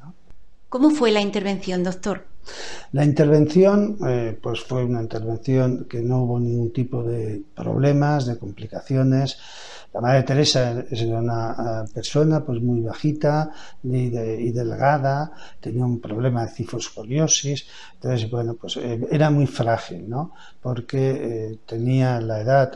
¿Cómo 0.70 0.90
fue 0.90 1.12
la 1.12 1.22
intervención, 1.22 1.84
doctor? 1.84 2.26
La 2.94 3.04
intervención, 3.04 3.98
eh, 4.08 4.38
pues 4.42 4.62
fue 4.62 4.84
una 4.86 5.02
intervención 5.02 5.86
que 5.90 6.02
no 6.02 6.24
hubo 6.24 6.40
ningún 6.40 6.72
tipo 6.72 7.04
de 7.04 7.44
problemas, 7.54 8.26
de 8.26 8.38
complicaciones. 8.38 9.38
La 9.94 10.02
Madre 10.02 10.24
Teresa 10.24 10.86
es 10.90 11.02
una 11.02 11.52
eh, 11.52 11.92
persona 11.94 12.46
pues 12.46 12.62
muy 12.62 12.82
bajita 12.82 13.52
y, 13.84 14.10
delgada, 14.52 15.32
tenía 15.60 15.86
un 15.86 16.00
problema 16.00 16.46
de 16.46 16.52
cifoscoliosis, 16.52 17.68
entonces 17.96 18.30
bueno 18.30 18.54
pues 18.56 18.78
eh, 18.78 19.08
era 19.12 19.30
muy 19.30 19.48
frágil, 19.48 20.08
¿no? 20.08 20.34
Porque 20.62 21.58
tenía 21.66 22.20
la 22.20 22.42
edad, 22.42 22.74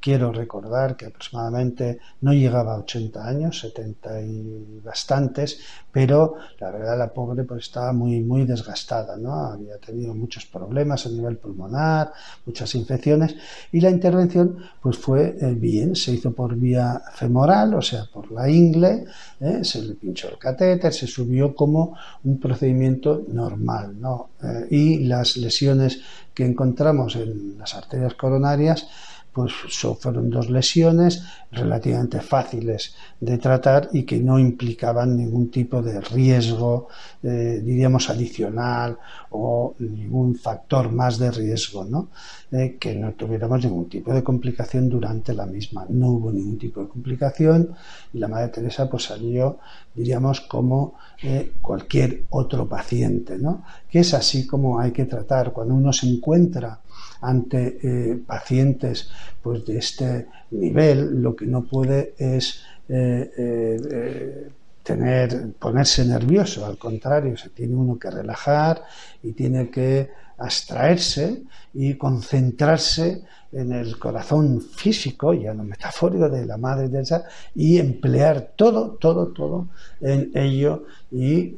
quiero 0.00 0.32
recordar 0.32 0.96
que 0.96 1.06
aproximadamente 1.06 1.98
no 2.22 2.32
llegaba 2.32 2.74
a 2.74 2.78
80 2.78 3.26
años, 3.26 3.60
70 3.60 4.22
y 4.22 4.80
bastantes, 4.82 5.60
pero 5.92 6.34
la 6.58 6.70
verdad 6.70 6.98
la 6.98 7.12
pobre 7.12 7.44
pues 7.44 7.66
estaba 7.66 7.92
muy 7.92 8.20
muy 8.20 8.44
desgastada. 8.44 9.13
Había 9.52 9.78
tenido 9.78 10.14
muchos 10.14 10.46
problemas 10.46 11.06
a 11.06 11.10
nivel 11.10 11.36
pulmonar, 11.36 12.12
muchas 12.46 12.74
infecciones 12.74 13.34
y 13.72 13.80
la 13.80 13.90
intervención 13.90 14.56
pues 14.80 14.98
fue 14.98 15.36
eh, 15.40 15.54
bien, 15.54 15.94
se 15.96 16.12
hizo 16.12 16.32
por 16.32 16.56
vía 16.56 17.00
femoral, 17.14 17.74
o 17.74 17.82
sea, 17.82 18.04
por 18.12 18.30
la 18.32 18.48
ingle, 18.48 19.04
¿eh? 19.40 19.60
se 19.62 19.82
le 19.82 19.94
pinchó 19.94 20.28
el 20.28 20.38
catéter, 20.38 20.92
se 20.92 21.06
subió 21.06 21.54
como 21.54 21.96
un 22.24 22.38
procedimiento 22.38 23.24
normal, 23.28 23.96
eh, 24.42 24.66
y 24.70 25.04
las 25.04 25.36
lesiones 25.36 26.00
que 26.32 26.44
encontramos 26.44 27.16
en 27.16 27.56
las 27.58 27.74
arterias 27.74 28.14
coronarias 28.14 28.86
pues 29.34 29.52
fueron 30.00 30.30
dos 30.30 30.48
lesiones 30.48 31.24
relativamente 31.50 32.20
fáciles 32.20 32.94
de 33.20 33.36
tratar 33.38 33.90
y 33.92 34.04
que 34.04 34.18
no 34.18 34.38
implicaban 34.38 35.16
ningún 35.16 35.50
tipo 35.50 35.82
de 35.82 36.00
riesgo, 36.00 36.88
eh, 37.22 37.60
diríamos, 37.62 38.08
adicional 38.10 38.96
o 39.30 39.74
ningún 39.80 40.36
factor 40.36 40.90
más 40.92 41.18
de 41.18 41.30
riesgo, 41.32 41.84
¿no? 41.84 42.10
Eh, 42.52 42.76
que 42.78 42.94
no 42.94 43.12
tuviéramos 43.14 43.64
ningún 43.64 43.88
tipo 43.88 44.14
de 44.14 44.22
complicación 44.22 44.88
durante 44.88 45.34
la 45.34 45.46
misma. 45.46 45.84
No 45.88 46.10
hubo 46.10 46.30
ningún 46.30 46.56
tipo 46.56 46.80
de 46.80 46.88
complicación 46.88 47.74
y 48.12 48.18
la 48.18 48.28
Madre 48.28 48.48
Teresa 48.48 48.88
pues 48.88 49.04
salió, 49.04 49.58
diríamos, 49.94 50.42
como 50.42 50.94
eh, 51.22 51.54
cualquier 51.60 52.24
otro 52.30 52.68
paciente, 52.68 53.36
¿no? 53.38 53.64
Que 53.90 54.00
es 54.00 54.14
así 54.14 54.46
como 54.46 54.78
hay 54.78 54.92
que 54.92 55.06
tratar. 55.06 55.52
Cuando 55.52 55.74
uno 55.74 55.92
se 55.92 56.06
encuentra 56.06 56.78
ante 57.24 57.78
eh, 57.82 58.16
pacientes 58.26 59.08
pues, 59.42 59.64
de 59.64 59.78
este 59.78 60.26
nivel, 60.50 61.22
lo 61.22 61.34
que 61.34 61.46
no 61.46 61.64
puede 61.64 62.14
es 62.18 62.62
eh, 62.88 63.30
eh, 63.36 64.48
tener, 64.82 65.52
ponerse 65.58 66.04
nervioso, 66.04 66.66
al 66.66 66.76
contrario, 66.76 67.36
se 67.36 67.48
tiene 67.48 67.74
uno 67.74 67.98
que 67.98 68.10
relajar 68.10 68.82
y 69.22 69.32
tiene 69.32 69.70
que 69.70 70.10
abstraerse 70.36 71.44
y 71.72 71.94
concentrarse 71.94 73.22
en 73.52 73.72
el 73.72 73.98
corazón 73.98 74.60
físico, 74.60 75.32
ya 75.32 75.54
no 75.54 75.64
metafórico 75.64 76.28
de 76.28 76.44
la 76.44 76.58
Madre 76.58 76.88
Teresa, 76.88 77.24
y 77.54 77.78
emplear 77.78 78.52
todo, 78.56 78.96
todo, 79.00 79.28
todo 79.28 79.68
en 80.00 80.32
ello 80.34 80.84
y 81.10 81.54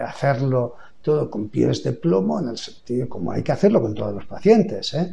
hacerlo 0.00 0.76
todo 1.02 1.30
con 1.30 1.48
pies 1.48 1.82
de 1.82 1.92
plomo, 1.92 2.40
en 2.40 2.48
el 2.48 2.56
sentido 2.56 3.08
como 3.08 3.32
hay 3.32 3.42
que 3.42 3.52
hacerlo 3.52 3.82
con 3.82 3.94
todos 3.94 4.14
los 4.14 4.26
pacientes, 4.26 4.94
¿eh? 4.94 5.12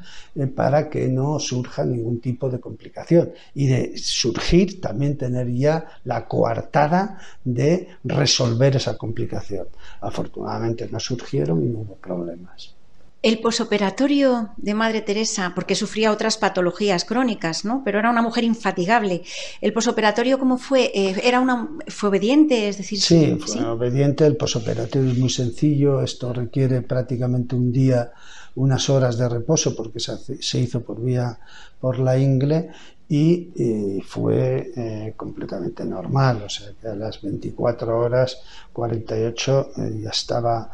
para 0.55 0.89
que 0.89 1.07
no 1.07 1.39
surja 1.39 1.83
ningún 1.83 2.21
tipo 2.21 2.49
de 2.49 2.59
complicación. 2.59 3.31
Y 3.53 3.67
de 3.67 3.97
surgir, 3.97 4.79
también 4.79 5.17
tener 5.17 5.51
ya 5.51 5.85
la 6.05 6.27
coartada 6.27 7.19
de 7.43 7.89
resolver 8.03 8.75
esa 8.75 8.97
complicación. 8.97 9.67
Afortunadamente 10.01 10.87
no 10.91 10.99
surgieron 10.99 11.63
y 11.65 11.69
no 11.69 11.79
hubo 11.79 11.95
problemas. 11.95 12.78
El 13.21 13.39
posoperatorio 13.39 14.51
de 14.55 14.73
Madre 14.73 15.01
Teresa, 15.01 15.51
porque 15.53 15.75
sufría 15.75 16.11
otras 16.11 16.37
patologías 16.37 17.03
crónicas, 17.03 17.65
¿no? 17.65 17.81
Pero 17.83 17.99
era 17.99 18.09
una 18.09 18.21
mujer 18.21 18.45
infatigable. 18.45 19.23
¿El 19.59 19.73
posoperatorio 19.73 20.39
cómo 20.39 20.57
fue? 20.57 20.89
Eh, 20.95 21.19
¿Era 21.23 21.41
una, 21.41 21.69
¿Fue 21.87 22.09
obediente? 22.09 22.69
Es 22.69 22.77
decir, 22.77 23.01
sí, 23.01 23.37
fue 23.45 23.65
obediente. 23.65 24.25
El 24.25 24.37
posoperatorio 24.37 25.11
es 25.11 25.17
muy 25.17 25.29
sencillo. 25.29 26.01
Esto 26.01 26.31
requiere 26.31 26.81
prácticamente 26.81 27.55
un 27.57 27.73
día, 27.73 28.11
unas 28.55 28.89
horas 28.89 29.17
de 29.17 29.27
reposo, 29.27 29.75
porque 29.75 29.99
se, 29.99 30.59
hizo 30.59 30.81
por 30.81 31.03
vía 31.03 31.39
por 31.81 31.99
la 31.99 32.17
ingle 32.17 32.69
y 33.11 33.51
eh, 33.55 34.03
fue 34.05 34.71
eh, 34.75 35.13
completamente 35.17 35.83
normal, 35.83 36.43
o 36.45 36.49
sea 36.49 36.69
que 36.79 36.89
a 36.89 36.93
las 36.93 37.19
24 37.19 37.97
horas 37.97 38.37
48 38.71 39.71
eh, 39.77 39.99
ya 40.03 40.11
estaba 40.11 40.71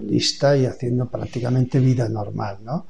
lista 0.00 0.56
y 0.56 0.64
haciendo 0.64 1.06
prácticamente 1.06 1.78
vida 1.78 2.08
normal. 2.08 2.58
¿no? 2.62 2.86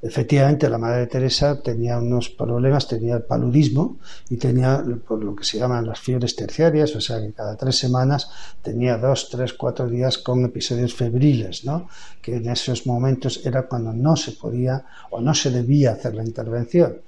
Efectivamente, 0.00 0.70
la 0.70 0.78
Madre 0.78 1.08
Teresa 1.08 1.60
tenía 1.60 1.98
unos 1.98 2.30
problemas, 2.30 2.88
tenía 2.88 3.16
el 3.16 3.22
paludismo 3.24 3.98
y 4.30 4.38
tenía 4.38 4.82
por 5.06 5.22
lo 5.22 5.36
que 5.36 5.44
se 5.44 5.58
llaman 5.58 5.86
las 5.86 6.00
fiebres 6.00 6.34
terciarias, 6.34 6.96
o 6.96 7.02
sea 7.02 7.20
que 7.20 7.32
cada 7.32 7.54
tres 7.54 7.76
semanas 7.76 8.30
tenía 8.62 8.96
dos, 8.96 9.28
tres, 9.28 9.52
cuatro 9.52 9.86
días 9.88 10.16
con 10.16 10.42
episodios 10.42 10.94
febriles, 10.94 11.66
¿no? 11.66 11.88
que 12.22 12.36
en 12.36 12.48
esos 12.48 12.86
momentos 12.86 13.44
era 13.44 13.64
cuando 13.64 13.92
no 13.92 14.16
se 14.16 14.32
podía 14.32 14.86
o 15.10 15.20
no 15.20 15.34
se 15.34 15.50
debía 15.50 15.92
hacer 15.92 16.14
la 16.14 16.24
intervención 16.24 17.02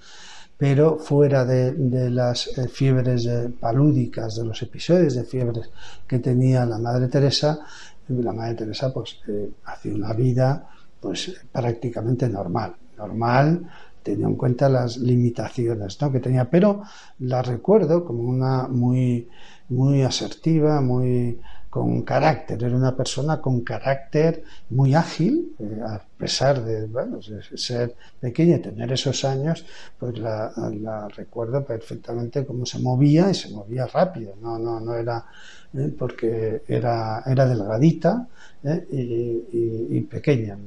pero 0.61 0.99
fuera 0.99 1.47
de, 1.47 2.11
las 2.11 2.59
eh, 2.59 2.69
fiebres 2.69 3.25
eh, 3.25 3.51
palúdicas, 3.59 4.37
de 4.37 4.45
los 4.45 4.61
episodios 4.61 5.15
de 5.15 5.25
fiebres 5.25 5.71
que 6.07 6.19
tenía 6.19 6.67
la 6.67 6.77
Madre 6.77 7.09
Teresa, 7.09 7.61
la 8.09 8.35
Madre 8.35 8.57
Teresa 8.57 8.93
pues 8.93 9.21
eh, 9.27 9.53
hacía 9.65 9.95
una 9.95 10.13
vida 10.13 10.69
pues 11.01 11.35
prácticamente 11.51 12.29
normal, 12.29 12.75
normal 12.99 13.71
teniendo 14.03 14.29
en 14.29 14.37
cuenta 14.37 14.69
las 14.69 14.99
limitaciones 14.99 15.97
que 15.97 16.21
tenía, 16.21 16.51
pero 16.51 16.83
la 17.21 17.41
recuerdo 17.41 18.05
como 18.05 18.25
una 18.25 18.69
muy, 18.69 19.31
muy 19.71 20.03
asertiva, 20.03 20.83
muy 20.83 21.41
con 21.71 22.03
carácter, 22.03 22.63
era 22.65 22.75
una 22.75 22.97
persona 22.97 23.41
con 23.41 23.61
carácter 23.61 24.43
muy 24.71 24.93
ágil, 24.95 25.53
eh, 25.61 25.81
a 25.87 26.03
pesar 26.19 26.65
de, 26.65 26.87
bueno, 26.87 27.21
ser 27.23 27.95
pequeña 28.21 28.57
y 28.57 28.59
tener 28.59 28.93
esos 28.93 29.25
años, 29.25 29.65
pues 29.97 30.19
la, 30.19 31.09
recuerdo 31.17 31.65
perfectamente 31.65 32.45
cómo 32.45 32.67
se 32.67 32.81
movía 32.81 33.31
y 33.31 33.35
se 33.35 33.51
movía 33.51 33.87
rápido, 33.87 34.35
no, 34.43 34.59
no, 34.59 34.81
no 34.81 34.95
era 34.97 35.25
eh, 35.73 35.95
porque 35.97 36.63
era, 36.67 37.23
era 37.25 37.47
delgadita 37.47 38.27
eh, 38.65 38.87
y, 38.91 40.01
pequeña. 40.01 40.59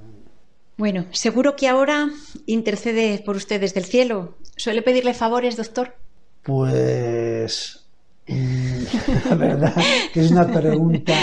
Bueno, 0.77 1.05
seguro 1.11 1.57
que 1.57 1.67
ahora 1.67 2.09
intercede 2.45 3.21
por 3.25 3.35
usted 3.35 3.59
desde 3.59 3.81
el 3.81 3.85
cielo. 3.85 4.35
¿Suele 4.55 4.81
pedirle 4.81 5.13
favores, 5.13 5.57
doctor? 5.57 5.95
Pues 6.43 7.82
la 8.28 9.36
verdad 9.36 9.76
que 10.13 10.21
es 10.21 10.32
una 10.32 10.47
pregunta, 10.47 11.13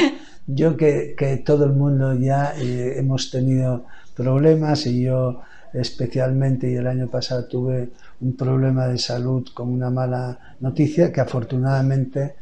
yo 0.47 0.77
que, 0.77 1.15
que 1.17 1.39
todo 1.39 1.65
el 1.65 1.73
mundo 1.73 2.15
ya 2.15 2.55
eh, 2.59 2.99
hemos 2.99 3.31
tenido 3.31 3.87
problemas 4.15 4.87
y 4.87 5.03
yo 5.03 5.41
especialmente 5.73 6.71
y 6.71 6.75
el 6.75 6.87
año 6.87 7.09
pasado 7.09 7.45
tuve 7.47 7.91
un 8.21 8.37
problema 8.37 8.89
de 8.89 8.99
salud 8.99 9.47
con 9.55 9.69
una 9.69 9.89
mala 9.89 10.57
noticia 10.61 11.13
que 11.13 11.21
afortunadamente 11.21 12.35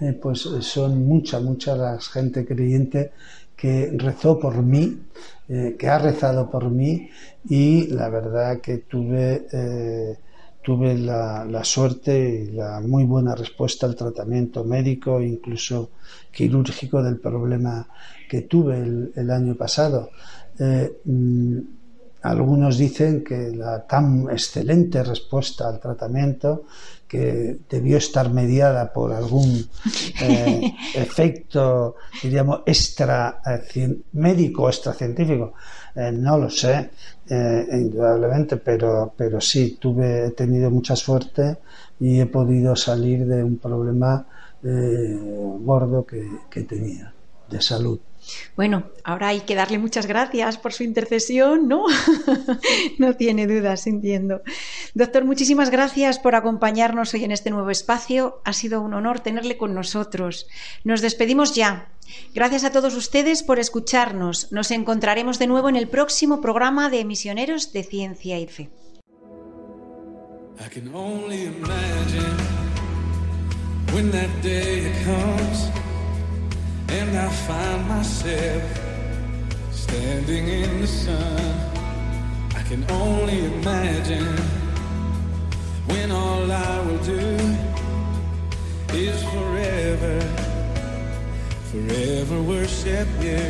eh, 0.00 0.12
pues 0.20 0.40
son 0.40 1.06
mucha, 1.06 1.40
mucha 1.40 1.76
la 1.76 1.98
gente 2.00 2.44
creyente 2.44 3.12
que 3.56 3.94
rezó 3.96 4.38
por 4.40 4.60
mí, 4.60 4.98
eh, 5.48 5.76
que 5.78 5.88
ha 5.88 5.98
rezado 5.98 6.50
por 6.50 6.68
mí 6.70 7.08
y 7.48 7.86
la 7.86 8.08
verdad 8.08 8.60
que 8.60 8.78
tuve 8.78 9.46
tuve 10.62 10.96
la, 10.96 11.64
suerte 11.64 12.46
y 12.46 12.52
la 12.52 12.80
muy 12.80 13.04
buena 13.04 13.34
respuesta 13.34 13.86
al 13.86 13.96
tratamiento 13.96 14.64
médico, 14.64 15.20
incluso 15.20 15.90
quirúrgico 16.30 17.02
del 17.02 17.18
problema 17.18 17.86
que 18.28 18.42
tuve 18.42 18.78
el, 18.78 19.30
año 19.30 19.54
pasado. 19.56 20.10
Eh, 20.58 21.00
mm, 21.04 21.58
algunos 22.22 22.78
dicen 22.78 23.24
que 23.24 23.50
la 23.50 23.84
tan 23.86 24.30
excelente 24.30 25.02
respuesta 25.02 25.68
al 25.68 25.80
tratamiento 25.80 26.64
que 27.12 27.58
debió 27.68 27.98
estar 27.98 28.30
mediada 28.30 28.90
por 28.90 29.12
algún 29.12 29.68
eh, 30.22 30.74
efecto, 30.94 31.96
diríamos, 32.22 32.62
extra 32.64 33.42
eh, 33.44 33.98
médico, 34.12 34.66
extracientífico, 34.66 35.52
eh, 35.94 36.10
no 36.10 36.38
lo 36.38 36.48
sé, 36.48 36.88
eh, 37.28 37.66
indudablemente, 37.70 38.56
pero, 38.56 39.12
pero 39.14 39.42
sí, 39.42 39.76
tuve, 39.78 40.28
he 40.28 40.30
tenido 40.30 40.70
mucha 40.70 40.96
suerte 40.96 41.58
y 42.00 42.18
he 42.18 42.24
podido 42.24 42.74
salir 42.74 43.26
de 43.26 43.44
un 43.44 43.58
problema 43.58 44.26
gordo 44.62 46.06
que, 46.06 46.26
que 46.48 46.62
tenía 46.62 47.12
de 47.50 47.60
salud. 47.60 47.98
Bueno, 48.56 48.90
ahora 49.04 49.28
hay 49.28 49.40
que 49.40 49.54
darle 49.54 49.78
muchas 49.78 50.06
gracias 50.06 50.58
por 50.58 50.72
su 50.72 50.82
intercesión, 50.82 51.68
¿no? 51.68 51.84
no 52.98 53.16
tiene 53.16 53.46
dudas, 53.46 53.86
entiendo. 53.86 54.42
Doctor, 54.94 55.24
muchísimas 55.24 55.70
gracias 55.70 56.18
por 56.18 56.34
acompañarnos 56.34 57.14
hoy 57.14 57.24
en 57.24 57.32
este 57.32 57.50
nuevo 57.50 57.70
espacio. 57.70 58.40
Ha 58.44 58.52
sido 58.52 58.80
un 58.80 58.94
honor 58.94 59.20
tenerle 59.20 59.56
con 59.56 59.74
nosotros. 59.74 60.46
Nos 60.84 61.00
despedimos 61.00 61.54
ya. 61.54 61.88
Gracias 62.34 62.64
a 62.64 62.72
todos 62.72 62.94
ustedes 62.94 63.42
por 63.42 63.58
escucharnos. 63.58 64.52
Nos 64.52 64.70
encontraremos 64.70 65.38
de 65.38 65.46
nuevo 65.46 65.68
en 65.68 65.76
el 65.76 65.88
próximo 65.88 66.40
programa 66.40 66.90
de 66.90 67.04
Misioneros 67.04 67.72
de 67.72 67.82
Ciencia 67.84 68.38
y 68.38 68.46
Fe. 68.46 68.70
And 76.98 77.16
I 77.16 77.28
find 77.48 77.88
myself 77.88 78.62
standing 79.70 80.46
in 80.48 80.80
the 80.82 80.86
sun. 80.86 81.54
I 82.54 82.62
can 82.68 82.84
only 82.90 83.38
imagine 83.46 84.36
when 85.86 86.10
all 86.10 86.50
I 86.52 86.80
will 86.86 87.02
do 87.16 87.28
is 88.92 89.22
forever, 89.34 90.20
forever 91.70 92.42
worship 92.42 93.08
you. 93.20 93.46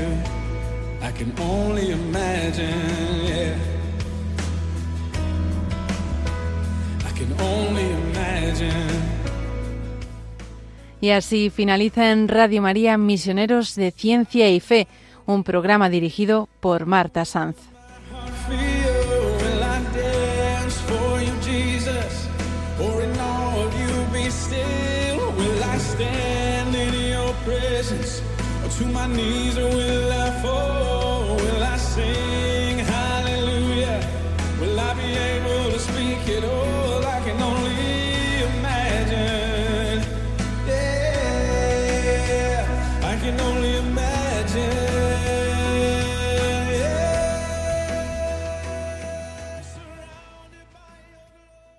I 1.01 1.11
can 1.11 1.35
only 1.41 1.91
imagine, 1.91 3.17
yeah. 3.31 3.59
I 7.09 7.11
can 7.19 7.33
only 7.41 7.91
imagine. 7.91 9.12
Y 11.03 11.11
así 11.11 11.51
finaliza 11.51 12.13
en 12.13 12.29
Radio 12.29 12.63
María 12.63 12.97
Misioneros 12.97 13.75
de 13.75 13.91
Ciencia 13.91 14.49
y 14.49 14.61
Fe, 14.61 14.87
un 15.27 15.43
programa 15.43 15.91
dirigido 15.91 16.49
por 16.61 16.87
Marta 16.87 17.25
Sanz. 17.25 17.57